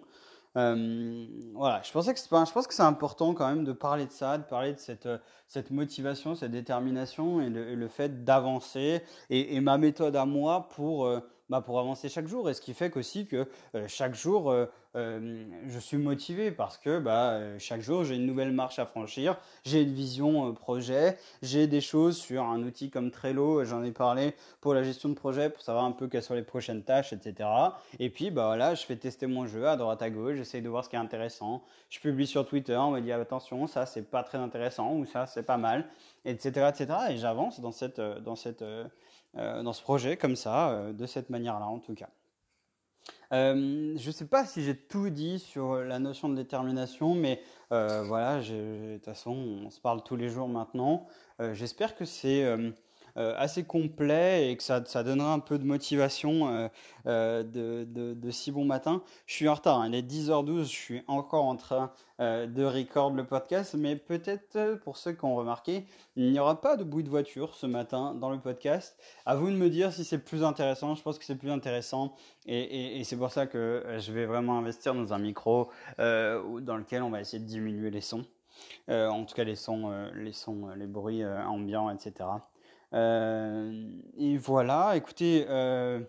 Euh, 0.56 1.26
voilà, 1.54 1.80
je, 1.82 1.92
pensais 1.92 2.12
que 2.12 2.20
je 2.20 2.28
pense 2.28 2.66
que 2.66 2.74
c'est 2.74 2.82
important 2.82 3.34
quand 3.34 3.48
même 3.48 3.64
de 3.64 3.72
parler 3.72 4.06
de 4.06 4.10
ça, 4.10 4.36
de 4.36 4.42
parler 4.42 4.72
de 4.72 4.78
cette, 4.78 5.08
cette 5.46 5.70
motivation, 5.70 6.34
cette 6.34 6.50
détermination 6.50 7.40
et 7.40 7.48
le, 7.48 7.88
fait 7.88 8.24
d'avancer. 8.24 9.02
Et, 9.30 9.54
et, 9.54 9.60
ma 9.60 9.78
méthode 9.78 10.16
à 10.16 10.24
moi 10.24 10.68
pour, 10.70 11.08
bah, 11.50 11.60
pour 11.60 11.80
avancer 11.80 12.08
chaque 12.08 12.28
jour. 12.28 12.48
Et 12.48 12.54
ce 12.54 12.60
qui 12.60 12.74
fait 12.74 12.90
qu'aussi 12.90 13.26
que 13.26 13.48
euh, 13.74 13.86
chaque 13.88 14.14
jour, 14.14 14.50
euh, 14.50 14.66
euh, 14.96 15.44
je 15.66 15.78
suis 15.80 15.96
motivé 15.96 16.52
parce 16.52 16.78
que 16.78 17.00
bah, 17.00 17.58
chaque 17.58 17.80
jour, 17.80 18.04
j'ai 18.04 18.14
une 18.14 18.24
nouvelle 18.24 18.52
marche 18.52 18.78
à 18.78 18.86
franchir, 18.86 19.36
j'ai 19.64 19.82
une 19.82 19.92
vision 19.92 20.54
projet, 20.54 21.18
j'ai 21.42 21.66
des 21.66 21.80
choses 21.80 22.16
sur 22.16 22.44
un 22.44 22.62
outil 22.62 22.88
comme 22.88 23.10
Trello, 23.10 23.64
j'en 23.64 23.82
ai 23.82 23.90
parlé 23.90 24.34
pour 24.60 24.74
la 24.74 24.84
gestion 24.84 25.08
de 25.08 25.14
projet, 25.14 25.50
pour 25.50 25.60
savoir 25.62 25.84
un 25.84 25.90
peu 25.90 26.06
quelles 26.06 26.22
sont 26.22 26.34
les 26.34 26.42
prochaines 26.42 26.84
tâches, 26.84 27.12
etc. 27.12 27.48
Et 27.98 28.10
puis, 28.10 28.30
bah, 28.30 28.46
voilà, 28.46 28.76
je 28.76 28.86
fais 28.86 28.96
tester 28.96 29.26
mon 29.26 29.46
jeu 29.46 29.66
à 29.66 29.76
droite 29.76 30.02
à 30.02 30.10
gauche, 30.10 30.36
j'essaye 30.36 30.62
de 30.62 30.68
voir 30.68 30.84
ce 30.84 30.88
qui 30.88 30.96
est 30.96 31.00
intéressant. 31.00 31.64
Je 31.88 31.98
publie 31.98 32.28
sur 32.28 32.46
Twitter, 32.46 32.76
on 32.76 32.92
me 32.92 33.00
dit 33.00 33.10
attention, 33.10 33.66
ça 33.66 33.86
c'est 33.86 34.08
pas 34.08 34.22
très 34.22 34.38
intéressant 34.38 34.94
ou 34.94 35.04
ça 35.04 35.26
c'est 35.26 35.42
pas 35.42 35.56
mal, 35.56 35.88
etc. 36.24 36.70
etc. 36.70 36.98
et 37.10 37.16
j'avance 37.18 37.58
dans 37.58 37.72
cette, 37.72 38.00
dans 38.00 38.36
cette 38.36 38.62
dans 39.34 39.72
ce 39.72 39.82
projet 39.82 40.16
comme 40.16 40.36
ça, 40.36 40.70
euh, 40.70 40.92
de 40.92 41.06
cette 41.06 41.30
manière-là 41.30 41.66
en 41.66 41.78
tout 41.78 41.94
cas. 41.94 42.08
Euh, 43.32 43.94
je 43.96 44.06
ne 44.06 44.12
sais 44.12 44.26
pas 44.26 44.44
si 44.44 44.62
j'ai 44.62 44.76
tout 44.76 45.08
dit 45.08 45.38
sur 45.38 45.76
la 45.76 45.98
notion 45.98 46.28
de 46.28 46.34
détermination, 46.34 47.14
mais 47.14 47.42
voilà, 47.70 48.40
de 48.40 48.96
toute 48.96 49.04
façon, 49.04 49.30
on 49.64 49.70
se 49.70 49.80
parle 49.80 50.02
tous 50.02 50.16
les 50.16 50.28
jours 50.28 50.48
maintenant. 50.48 51.06
J'espère 51.52 51.94
que 51.94 52.04
c'est 52.04 52.44
euh, 52.44 52.70
assez 53.16 53.64
complet 53.64 54.50
et 54.50 54.56
que 54.56 54.62
ça, 54.62 54.82
ça, 54.84 55.02
donnera 55.02 55.32
un 55.32 55.38
peu 55.38 55.58
de 55.58 55.64
motivation 55.64 56.48
euh, 56.48 56.68
euh, 57.06 57.42
de, 57.42 57.84
de, 57.84 58.14
de, 58.14 58.30
si 58.30 58.52
bon 58.52 58.64
matin. 58.64 59.02
Je 59.26 59.34
suis 59.34 59.48
en 59.48 59.54
retard, 59.54 59.80
hein. 59.80 59.88
il 59.88 59.94
est 59.94 60.02
10h12, 60.02 60.62
je 60.62 60.68
suis 60.68 61.02
encore 61.06 61.44
en 61.44 61.56
train 61.56 61.92
de 62.20 62.64
record 62.64 63.14
le 63.14 63.24
podcast, 63.24 63.74
mais 63.74 63.96
peut-être 63.96 64.74
pour 64.84 64.98
ceux 64.98 65.12
qui 65.12 65.24
ont 65.24 65.34
remarqué, 65.36 65.86
il 66.16 66.30
n'y 66.30 66.38
aura 66.38 66.60
pas 66.60 66.76
de 66.76 66.84
bruit 66.84 67.02
de 67.02 67.08
voiture 67.08 67.54
ce 67.54 67.64
matin 67.64 68.14
dans 68.14 68.28
le 68.28 68.38
podcast. 68.38 69.00
À 69.24 69.36
vous 69.36 69.46
de 69.46 69.56
me 69.56 69.70
dire 69.70 69.90
si 69.90 70.04
c'est 70.04 70.18
plus 70.18 70.44
intéressant, 70.44 70.94
je 70.94 71.02
pense 71.02 71.18
que 71.18 71.24
c'est 71.24 71.36
plus 71.36 71.50
intéressant 71.50 72.14
et, 72.44 73.00
et, 73.00 73.04
c'est 73.04 73.16
pour 73.16 73.32
ça 73.32 73.46
que 73.46 73.86
je 73.98 74.12
vais 74.12 74.26
vraiment 74.26 74.58
investir 74.58 74.94
dans 74.94 75.14
un 75.14 75.18
micro 75.18 75.70
dans 75.96 76.76
lequel 76.76 77.02
on 77.02 77.08
va 77.08 77.22
essayer 77.22 77.42
de 77.42 77.48
diminuer 77.48 77.90
les 77.90 78.02
sons. 78.02 78.26
en 78.88 79.24
tout 79.24 79.34
cas 79.34 79.44
les 79.44 79.56
sons, 79.56 79.90
les 80.14 80.34
sons, 80.34 80.68
les 80.76 80.86
bruits 80.86 81.24
ambiants, 81.24 81.88
etc. 81.88 82.26
Euh, 82.92 83.88
et 84.16 84.36
voilà, 84.36 84.96
écoutez, 84.96 85.46
euh, 85.48 86.00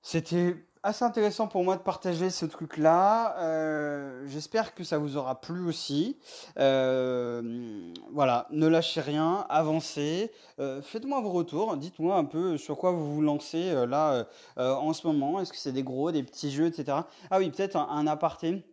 c'était 0.00 0.56
assez 0.84 1.04
intéressant 1.04 1.46
pour 1.46 1.62
moi 1.64 1.76
de 1.76 1.82
partager 1.82 2.30
ce 2.30 2.44
truc-là. 2.46 3.36
Euh, 3.38 4.26
j'espère 4.26 4.74
que 4.74 4.82
ça 4.84 4.98
vous 4.98 5.16
aura 5.16 5.40
plu 5.40 5.66
aussi. 5.66 6.18
voilà, 6.56 8.46
ne 8.50 8.66
lâchez 8.66 9.00
rien, 9.00 9.46
avancez. 9.48 10.32
Faites-moi 10.82 11.20
vos 11.20 11.30
retours. 11.30 11.76
Dites-moi 11.76 12.16
un 12.16 12.24
peu 12.24 12.56
sur 12.56 12.76
quoi 12.76 12.92
vous 12.92 13.14
vous 13.14 13.22
lancez 13.22 13.86
là 13.86 14.26
en 14.56 14.92
ce 14.92 15.06
moment. 15.06 15.40
Est-ce 15.40 15.52
que 15.52 15.58
c'est 15.58 15.72
des 15.72 15.84
gros, 15.84 16.10
des 16.10 16.22
petits 16.22 16.50
jeux, 16.50 16.66
etc. 16.66 16.98
Ah 17.30 17.38
oui, 17.38 17.50
peut-être 17.50 17.76
un, 17.76 18.06
aparté 18.06 18.64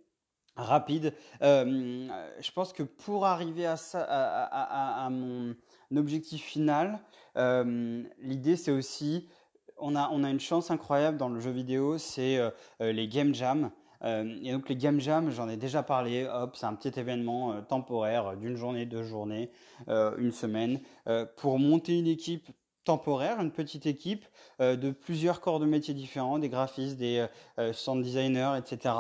rapide. 0.56 1.14
je 1.42 2.52
pense 2.52 2.74
que 2.74 2.84
pour 2.84 3.28
arriver 3.28 3.68
à 3.68 3.78
ça, 3.78 4.02
à 4.02 5.10
mon 5.12 5.56
objectif 5.98 6.44
final, 6.44 7.00
euh, 7.38 8.04
l'idée 8.20 8.56
c'est 8.56 8.72
aussi, 8.72 9.28
on 9.78 9.96
a, 9.96 10.10
on 10.12 10.24
a 10.24 10.30
une 10.30 10.40
chance 10.40 10.72
incroyable 10.72 11.18
dans 11.18 11.30
le 11.30 11.40
jeu 11.40 11.52
vidéo, 11.52 11.98
c'est 11.98 12.38
euh, 12.38 12.50
euh, 12.82 12.92
les 12.92 13.08
game 13.08 13.34
jams. 13.34 13.72
et 14.04 14.52
donc 14.52 14.70
les 14.70 14.76
game 14.76 15.00
jams, 15.00 15.30
j'en 15.30 15.50
ai 15.50 15.58
déjà 15.58 15.84
parlé, 15.84 16.26
hop, 16.26 16.56
c'est 16.56 16.66
un 16.66 16.76
petit 16.76 16.98
événement 17.00 17.62
temporaire 17.64 18.38
d'une 18.38 18.56
journée, 18.56 18.86
deux 18.86 19.04
journées, 19.04 19.52
une 19.90 20.32
semaine, 20.32 20.80
pour 21.36 21.60
monter 21.60 22.00
une 22.00 22.08
équipe 22.08 22.50
temporaire, 22.86 23.42
une 23.42 23.52
petite 23.52 23.86
équipe 23.88 24.26
de 24.60 24.92
plusieurs 24.92 25.42
corps 25.42 25.60
de 25.60 25.66
métiers 25.66 25.94
différents, 25.94 26.40
des 26.40 26.48
graphistes, 26.48 26.96
des 26.96 27.26
sound 27.74 28.02
designers, 28.02 28.54
etc 28.58 28.94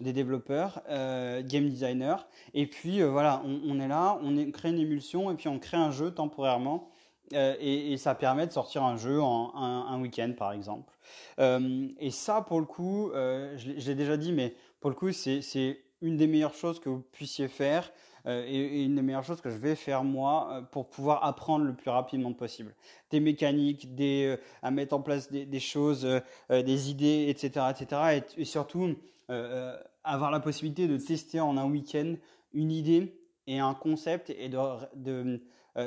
des 0.00 0.12
développeurs, 0.12 0.80
euh, 0.88 1.42
game 1.44 1.68
designers. 1.68 2.26
Et 2.54 2.66
puis 2.66 3.02
euh, 3.02 3.10
voilà, 3.10 3.42
on, 3.44 3.80
est 3.80 3.88
là, 3.88 4.18
on 4.22 4.50
crée 4.50 4.70
une 4.70 4.78
émulsion 4.78 5.30
et 5.30 5.34
puis 5.34 5.48
on 5.48 5.58
crée 5.58 5.76
un 5.76 5.90
jeu 5.90 6.10
temporairement. 6.12 6.90
Euh, 7.34 7.56
et, 7.60 7.96
ça 7.98 8.14
permet 8.14 8.46
de 8.46 8.52
sortir 8.52 8.84
un 8.84 8.96
jeu 8.96 9.20
en 9.20 9.54
un, 9.54 10.00
week-end 10.00 10.32
par 10.36 10.52
exemple. 10.52 10.94
et 11.38 12.10
ça, 12.10 12.40
pour 12.40 12.58
le 12.60 12.66
coup, 12.66 13.10
je 13.14 13.86
l'ai 13.86 13.94
déjà 13.94 14.16
dit, 14.16 14.32
mais 14.32 14.54
pour 14.80 14.88
le 14.88 14.96
coup, 14.96 15.12
c'est 15.12 15.80
une 16.00 16.16
des 16.16 16.26
meilleures 16.26 16.54
choses 16.54 16.80
que 16.80 16.88
vous 16.88 17.02
puissiez 17.12 17.48
faire 17.48 17.92
et, 18.26 18.84
une 18.84 18.94
des 18.94 19.02
meilleures 19.02 19.24
choses 19.24 19.42
que 19.42 19.50
je 19.50 19.58
vais 19.58 19.74
faire 19.74 20.04
moi 20.04 20.66
pour 20.70 20.88
pouvoir 20.88 21.22
apprendre 21.22 21.66
le 21.66 21.74
plus 21.74 21.90
rapidement 21.90 22.32
possible. 22.32 22.74
Des 23.10 23.20
mécaniques, 23.20 23.94
des, 23.94 24.38
à 24.62 24.70
mettre 24.70 24.96
en 24.96 25.02
place 25.02 25.30
des, 25.30 25.44
des 25.44 25.60
choses, 25.60 26.08
des 26.48 26.90
idées, 26.90 27.26
etc. 27.28 27.66
etc. 27.70 28.22
et 28.38 28.44
surtout, 28.46 28.96
euh, 29.30 29.74
euh, 29.74 29.82
avoir 30.04 30.30
la 30.30 30.40
possibilité 30.40 30.88
de 30.88 30.96
tester 30.96 31.40
en 31.40 31.56
un 31.58 31.70
week-end 31.70 32.14
une 32.54 32.70
idée 32.70 33.20
et 33.46 33.58
un 33.58 33.74
concept 33.74 34.30
et 34.30 34.50
euh, 34.54 35.38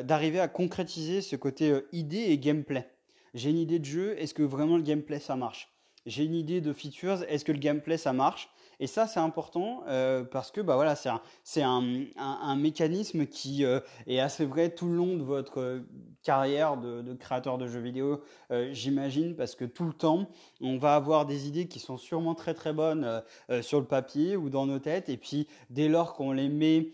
d'arriver 0.03 0.39
à 0.39 0.47
concrétiser 0.47 1.21
ce 1.21 1.35
côté 1.35 1.75
idée 1.91 2.25
et 2.29 2.37
gameplay. 2.37 2.87
J'ai 3.33 3.49
une 3.49 3.57
idée 3.57 3.79
de 3.79 3.85
jeu, 3.85 4.15
est-ce 4.19 4.33
que 4.33 4.43
vraiment 4.43 4.77
le 4.77 4.83
gameplay 4.83 5.19
ça 5.19 5.35
marche? 5.35 5.71
J'ai 6.05 6.23
une 6.23 6.35
idée 6.35 6.61
de 6.61 6.73
features, 6.73 7.23
est-ce 7.29 7.45
que 7.45 7.51
le 7.51 7.57
gameplay 7.57 7.97
ça 7.97 8.13
marche? 8.13 8.49
Et 8.81 8.87
ça, 8.87 9.05
c'est 9.05 9.19
important 9.19 9.83
euh, 9.87 10.23
parce 10.23 10.49
que 10.49 10.59
bah 10.59 10.73
voilà, 10.73 10.95
c'est 10.95 11.07
un, 11.09 11.21
un, 11.61 12.03
un, 12.17 12.55
mécanisme 12.55 13.27
qui 13.27 13.63
euh, 13.63 13.79
est 14.07 14.19
assez 14.19 14.43
vrai 14.43 14.71
tout 14.71 14.87
le 14.87 14.95
long 14.95 15.17
de 15.17 15.21
votre 15.21 15.59
euh, 15.59 15.87
carrière 16.23 16.77
de, 16.77 17.13
créateur 17.13 17.59
de 17.59 17.67
jeux 17.67 17.79
vidéo, 17.79 18.23
j'imagine, 18.71 19.35
parce 19.35 19.53
que 19.55 19.65
tout 19.65 19.85
le 19.85 19.93
temps, 19.93 20.27
on 20.61 20.77
va 20.77 20.95
avoir 20.95 21.27
des 21.27 21.47
idées 21.47 21.67
qui 21.67 21.79
sont 21.79 21.97
sûrement 21.97 22.35
très 22.35 22.53
très 22.53 22.73
bonnes 22.73 23.23
sur 23.61 23.79
le 23.79 23.85
papier 23.85 24.35
ou 24.35 24.49
dans 24.49 24.65
nos 24.67 24.77
têtes, 24.79 25.09
et 25.09 25.17
puis 25.17 25.47
dès 25.69 25.87
lors 25.87 26.13
qu'on 26.13 26.31
les 26.31 26.49
met 26.49 26.93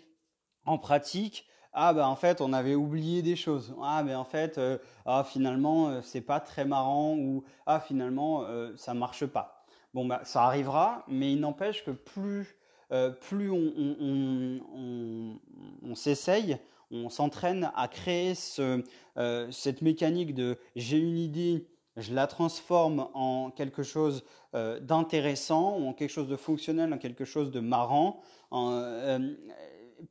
en 0.65 0.77
pratique, 0.77 1.45
ah 1.73 1.93
bah 1.93 2.07
en 2.07 2.15
fait 2.15 2.39
on 2.39 2.53
avait 2.53 2.75
oublié 2.75 3.21
des 3.21 3.35
choses. 3.35 3.75
Ah 3.83 4.01
mais 4.03 4.15
en 4.15 4.23
fait 4.23 4.59
ah 5.05 5.25
finalement 5.25 6.01
c'est 6.01 6.21
pas 6.21 6.39
très 6.39 6.63
marrant 6.63 7.15
ou 7.17 7.43
ah 7.65 7.81
finalement 7.81 8.45
ça 8.77 8.93
marche 8.93 9.25
pas 9.25 9.56
Bon, 9.93 10.05
bah, 10.05 10.21
ça 10.23 10.43
arrivera, 10.43 11.03
mais 11.07 11.33
il 11.33 11.39
n'empêche 11.39 11.83
que 11.83 11.91
plus, 11.91 12.57
euh, 12.91 13.09
plus 13.09 13.49
on, 13.49 15.39
on, 15.83 15.95
s'essaye, 15.95 16.57
on 16.91 17.09
s'entraîne 17.09 17.71
à 17.75 17.87
créer 17.87 18.33
euh, 18.59 19.51
cette 19.51 19.81
mécanique 19.81 20.33
de 20.33 20.57
j'ai 20.75 20.97
une 20.97 21.17
idée, 21.17 21.67
je 21.95 22.13
la 22.13 22.27
transforme 22.27 23.07
en 23.13 23.49
quelque 23.49 23.81
chose 23.81 24.23
euh, 24.55 24.79
d'intéressant, 24.79 25.77
ou 25.79 25.87
en 25.87 25.93
quelque 25.93 26.11
chose 26.11 26.27
de 26.27 26.35
fonctionnel, 26.35 26.93
en 26.93 26.97
quelque 26.97 27.25
chose 27.25 27.51
de 27.51 27.59
marrant, 27.59 28.21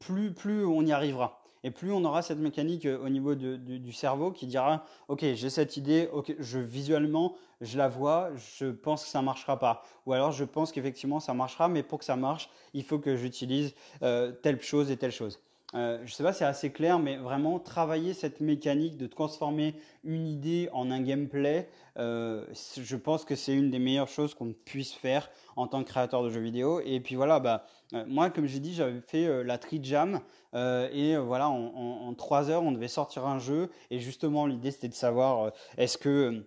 plus, 0.01 0.35
plus 0.35 0.65
on 0.67 0.83
y 0.83 0.93
arrivera. 0.93 1.41
Et 1.67 1.73
plus 1.73 1.91
on 1.91 2.05
aura 2.05 2.23
cette 2.23 2.39
mécanique 2.39 2.87
au 2.87 3.09
niveau 3.09 3.35
du 3.35 3.93
cerveau 3.93 4.31
qui 4.31 4.47
dira, 4.47 4.85
OK, 5.09 5.23
j'ai 5.23 5.51
cette 5.51 5.77
idée, 5.77 6.09
ok, 6.13 6.33
visuellement, 6.39 7.35
je 7.61 7.77
la 7.77 7.89
vois, 7.89 8.31
je 8.37 8.67
pense 8.67 9.03
que 9.03 9.11
ça 9.11 9.19
ne 9.19 9.25
marchera 9.25 9.59
pas. 9.59 9.83
Ou 10.07 10.13
alors 10.13 10.31
je 10.31 10.45
pense 10.45 10.71
qu'effectivement 10.71 11.19
ça 11.19 11.35
marchera, 11.35 11.67
mais 11.67 11.83
pour 11.83 11.99
que 11.99 12.05
ça 12.05 12.15
marche, 12.15 12.51
il 12.73 12.85
faut 12.85 13.01
que 13.01 13.17
j'utilise 13.17 13.75
euh, 14.05 14.31
telle 14.31 14.63
chose 14.63 14.93
et 14.93 14.97
telle 14.97 15.11
chose. 15.11 15.41
Euh, 15.75 15.99
je 15.99 16.03
ne 16.05 16.09
sais 16.09 16.23
pas 16.23 16.33
si 16.33 16.39
c'est 16.39 16.45
assez 16.45 16.71
clair, 16.71 16.99
mais 16.99 17.17
vraiment 17.17 17.59
travailler 17.59 18.15
cette 18.15 18.41
mécanique 18.41 18.97
de 18.97 19.07
transformer 19.07 19.75
une 20.05 20.27
idée 20.29 20.69
en 20.73 20.91
un 20.91 21.01
gameplay, 21.01 21.69
euh, 21.99 22.45
je 22.77 22.97
pense 22.97 23.25
que 23.25 23.35
c'est 23.35 23.53
une 23.53 23.71
des 23.71 23.81
meilleures 23.81 24.09
choses 24.09 24.35
qu'on 24.35 24.53
puisse 24.53 24.93
faire 24.93 25.29
en 25.57 25.67
tant 25.67 25.83
que 25.83 25.89
créateur 25.89 26.23
de 26.23 26.31
jeux 26.31 26.41
vidéo. 26.41 26.81
Et 26.85 27.01
puis 27.01 27.17
voilà, 27.17 27.41
bah, 27.41 27.67
moi, 28.07 28.31
comme 28.31 28.47
j'ai 28.47 28.61
dit, 28.61 28.75
j'avais 28.75 29.01
fait 29.01 29.43
la 29.45 29.59
Tri 29.59 29.81
Jam 29.83 30.21
et 30.55 31.17
voilà, 31.17 31.49
en, 31.49 32.15
trois 32.15 32.49
heures, 32.51 32.63
on 32.63 32.73
devait 32.73 32.89
sortir 32.89 33.27
un 33.27 33.39
jeu. 33.39 33.71
Et 33.91 33.99
justement, 33.99 34.47
l'idée 34.47 34.71
c'était 34.71 34.89
de 34.89 34.95
savoir 34.95 35.53
est-ce 35.77 35.99
que 35.99 36.47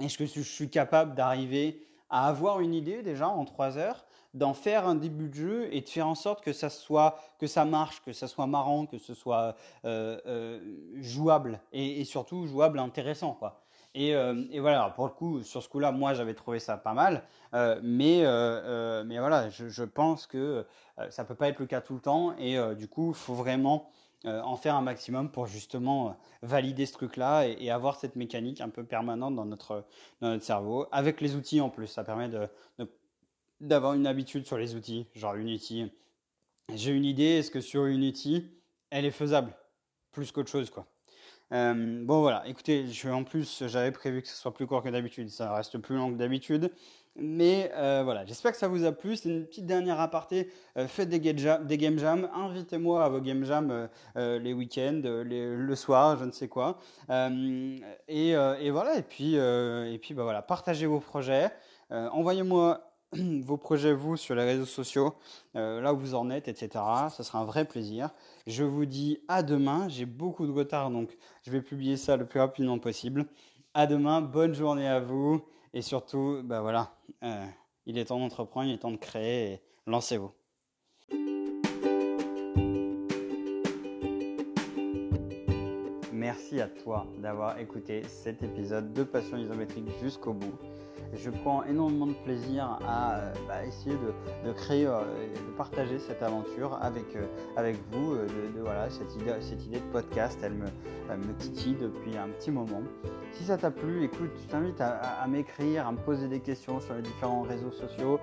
est-ce 0.00 0.18
que 0.18 0.26
je 0.26 0.40
suis 0.40 0.70
capable 0.70 1.14
d'arriver 1.14 1.86
à 2.08 2.26
avoir 2.28 2.60
une 2.60 2.74
idée 2.74 3.02
déjà 3.02 3.28
en 3.28 3.44
trois 3.44 3.78
heures 3.78 4.04
d'en 4.34 4.54
faire 4.54 4.86
un 4.86 4.94
début 4.94 5.28
de 5.28 5.34
jeu 5.34 5.68
et 5.72 5.80
de 5.80 5.88
faire 5.88 6.06
en 6.06 6.14
sorte 6.14 6.42
que 6.42 6.52
ça 6.52 6.70
soit 6.70 7.18
que 7.38 7.46
ça 7.46 7.64
marche, 7.64 8.02
que 8.02 8.12
ça 8.12 8.28
soit 8.28 8.46
marrant, 8.46 8.86
que 8.86 8.98
ce 8.98 9.14
soit 9.14 9.56
euh, 9.84 10.18
euh, 10.26 10.60
jouable 10.96 11.60
et, 11.72 12.04
surtout 12.04 12.46
jouable 12.46 12.78
intéressant 12.78 13.34
quoi. 13.34 13.62
Et, 13.92 14.10
et, 14.10 14.60
voilà, 14.60 14.90
pour 14.90 15.06
le 15.06 15.10
coup, 15.10 15.42
sur 15.42 15.64
ce 15.64 15.68
coup-là, 15.68 15.90
moi 15.90 16.14
j'avais 16.14 16.34
trouvé 16.34 16.60
ça 16.60 16.76
pas 16.76 16.92
mal, 16.92 17.24
mais, 17.82 18.22
mais 19.04 19.18
voilà, 19.18 19.48
je, 19.50 19.82
pense 19.82 20.28
que 20.28 20.64
ça 21.08 21.24
peut 21.24 21.34
pas 21.34 21.48
être 21.48 21.58
le 21.58 21.66
cas 21.66 21.80
tout 21.80 21.94
le 21.94 22.00
temps 22.00 22.36
et 22.38 22.56
du 22.76 22.86
coup, 22.86 23.08
il 23.08 23.16
faut 23.16 23.34
vraiment 23.34 23.90
euh, 24.26 24.42
en 24.42 24.56
faire 24.56 24.74
un 24.74 24.82
maximum 24.82 25.30
pour 25.30 25.46
justement 25.46 26.08
euh, 26.08 26.12
valider 26.42 26.84
ce 26.84 26.92
truc-là 26.92 27.46
et, 27.46 27.70
avoir 27.70 27.96
cette 27.96 28.16
mécanique 28.16 28.60
un 28.60 28.68
peu 28.68 28.84
permanente 28.84 29.34
dans 29.34 29.46
notre, 29.46 29.86
dans 30.20 30.28
notre 30.28 30.44
cerveau, 30.44 30.86
avec 30.92 31.22
les 31.22 31.36
outils 31.36 31.62
en 31.62 31.70
plus. 31.70 31.86
Ça 31.86 32.04
permet 32.04 32.28
de, 32.28 32.46
d'avoir 33.60 33.94
une 33.94 34.06
habitude 34.06 34.46
sur 34.46 34.58
les 34.58 34.74
outils, 34.74 35.06
genre 35.14 35.34
Unity. 35.34 35.90
J'ai 36.74 36.92
une 36.92 37.04
idée, 37.04 37.38
est-ce 37.38 37.50
que 37.50 37.60
sur 37.60 37.86
Unity, 37.86 38.50
elle 38.90 39.04
est 39.04 39.10
faisable? 39.10 39.52
Plus 40.12 40.32
qu'autre 40.32 40.50
chose, 40.50 40.70
quoi. 40.70 40.86
Euh, 41.52 42.04
bon 42.04 42.20
voilà, 42.20 42.46
écoutez, 42.46 42.86
je, 42.86 43.08
en 43.08 43.24
plus 43.24 43.64
j'avais 43.66 43.90
prévu 43.90 44.22
que 44.22 44.28
ce 44.28 44.36
soit 44.36 44.54
plus 44.54 44.68
court 44.68 44.84
que 44.84 44.88
d'habitude, 44.88 45.30
ça 45.30 45.52
reste 45.52 45.78
plus 45.78 45.96
long 45.96 46.12
que 46.12 46.16
d'habitude. 46.16 46.70
Mais 47.16 47.72
euh, 47.74 48.02
voilà, 48.04 48.24
j'espère 48.24 48.52
que 48.52 48.56
ça 48.56 48.68
vous 48.68 48.84
a 48.84 48.92
plu. 48.92 49.16
C'est 49.16 49.28
une 49.28 49.44
petite 49.44 49.66
dernière 49.66 49.98
aparté. 49.98 50.48
Euh, 50.76 50.86
faites 50.86 51.08
des, 51.08 51.18
des 51.18 51.78
game 51.78 51.98
jams. 51.98 52.30
Invitez-moi 52.32 53.04
à 53.04 53.08
vos 53.08 53.20
game 53.20 53.44
jams 53.44 53.88
les 54.14 54.52
week-ends, 54.52 55.02
le 55.04 55.74
soir, 55.74 56.16
je 56.16 56.24
ne 56.24 56.30
sais 56.30 56.46
quoi. 56.46 56.78
Et, 58.06 58.30
et, 58.30 58.70
voilà. 58.70 58.96
Et 58.96 59.02
puis, 59.02 59.34
et 59.34 59.98
puis 60.00 60.14
bah 60.14 60.22
voilà, 60.22 60.40
partagez 60.40 60.86
vos 60.86 61.00
projets. 61.00 61.50
Envoyez-moi 61.90 62.89
vos 63.42 63.56
projets, 63.56 63.92
vous, 63.92 64.16
sur 64.16 64.34
les 64.34 64.44
réseaux 64.44 64.66
sociaux, 64.66 65.14
là 65.54 65.92
où 65.92 65.98
vous 65.98 66.14
en 66.14 66.30
êtes, 66.30 66.48
etc. 66.48 66.68
Ça 67.10 67.22
sera 67.22 67.40
un 67.40 67.44
vrai 67.44 67.64
plaisir. 67.64 68.10
Je 68.46 68.64
vous 68.64 68.86
dis 68.86 69.18
à 69.28 69.42
demain. 69.42 69.88
J'ai 69.88 70.06
beaucoup 70.06 70.46
de 70.46 70.52
retard, 70.52 70.90
donc 70.90 71.16
je 71.42 71.50
vais 71.50 71.60
publier 71.60 71.96
ça 71.96 72.16
le 72.16 72.26
plus 72.26 72.40
rapidement 72.40 72.78
possible. 72.78 73.26
À 73.74 73.86
demain. 73.86 74.20
Bonne 74.20 74.54
journée 74.54 74.88
à 74.88 75.00
vous. 75.00 75.42
Et 75.72 75.82
surtout, 75.82 76.40
bah 76.44 76.60
voilà, 76.60 76.92
euh, 77.22 77.46
il 77.86 77.96
est 77.98 78.06
temps 78.06 78.18
d'entreprendre, 78.18 78.68
il 78.68 78.74
est 78.74 78.78
temps 78.78 78.90
de 78.90 78.96
créer 78.96 79.60
lancez-vous. 79.86 80.32
Merci 86.12 86.60
à 86.60 86.68
toi 86.68 87.06
d'avoir 87.18 87.58
écouté 87.58 88.02
cet 88.04 88.42
épisode 88.42 88.92
de 88.92 89.04
Passion 89.04 89.38
isométrique 89.38 89.88
jusqu'au 90.02 90.34
bout 90.34 90.58
je 91.14 91.30
prends 91.30 91.64
énormément 91.64 92.06
de 92.06 92.14
plaisir 92.24 92.78
à 92.86 93.14
euh, 93.14 93.32
bah, 93.48 93.64
essayer 93.64 93.96
de, 94.44 94.52
créer 94.52 94.86
euh, 94.86 95.00
de 95.34 95.56
partager 95.56 95.98
cette 95.98 96.22
aventure 96.22 96.78
avec, 96.80 97.16
euh, 97.16 97.26
avec 97.56 97.76
vous. 97.90 98.14
De, 98.14 98.60
voilà, 98.60 98.88
cette, 98.90 99.14
idée, 99.16 99.78
de 99.78 99.92
podcast, 99.92 100.38
elle 100.42 100.54
me, 100.54 100.66
me 100.66 101.34
titille 101.38 101.74
depuis 101.74 102.16
un 102.16 102.28
petit 102.28 102.50
moment. 102.50 102.82
Si 103.32 103.44
ça 103.44 103.56
t'a 103.56 103.70
plu, 103.70 104.04
écoute, 104.04 104.30
je 104.42 104.48
t'invite 104.48 104.80
à, 104.80 105.26
m'écrire, 105.28 105.86
à 105.86 105.92
me 105.92 105.98
poser 105.98 106.28
des 106.28 106.40
questions 106.40 106.80
sur 106.80 106.94
les 106.94 107.02
différents 107.02 107.42
réseaux 107.42 107.70
sociaux, 107.70 108.18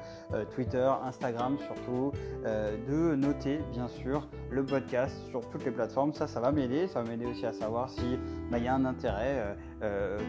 Twitter, 0.54 0.89
Instagram 1.04 1.58
surtout, 1.58 2.12
de 2.43 3.15
noter 3.15 3.60
bien 3.71 3.88
sûr 3.88 4.28
le 4.50 4.65
podcast 4.65 5.15
sur 5.30 5.41
toutes 5.50 5.63
les 5.65 5.71
plateformes. 5.71 6.13
Ça, 6.13 6.28
ça 6.28 6.39
va 6.39 6.52
m'aider. 6.52 6.88
Ça 6.88 7.02
va 7.02 7.10
m'aider 7.10 7.26
aussi 7.26 7.45
à 7.45 7.54
savoir 7.54 7.89
s'il 7.89 8.19
bah, 8.52 8.60
y 8.60 8.67
a 8.67 8.76
un 8.76 8.86
intérêt 8.86 9.56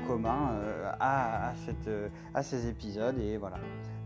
commun 0.07 0.61
à, 1.01 1.51
à, 1.51 1.55
cette, 1.67 1.91
à 2.35 2.43
ces 2.43 2.69
épisodes. 2.69 3.19
Et 3.19 3.37
voilà. 3.37 3.59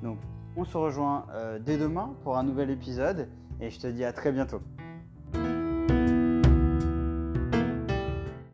Donc, 0.02 0.18
on 0.56 0.64
se 0.64 0.76
rejoint 0.76 1.26
euh, 1.32 1.58
dès 1.58 1.78
demain 1.78 2.14
pour 2.22 2.36
un 2.36 2.42
nouvel 2.42 2.70
épisode. 2.70 3.28
Et 3.60 3.70
je 3.70 3.78
te 3.78 3.86
dis 3.86 4.04
à 4.04 4.12
très 4.12 4.32
bientôt. 4.32 4.60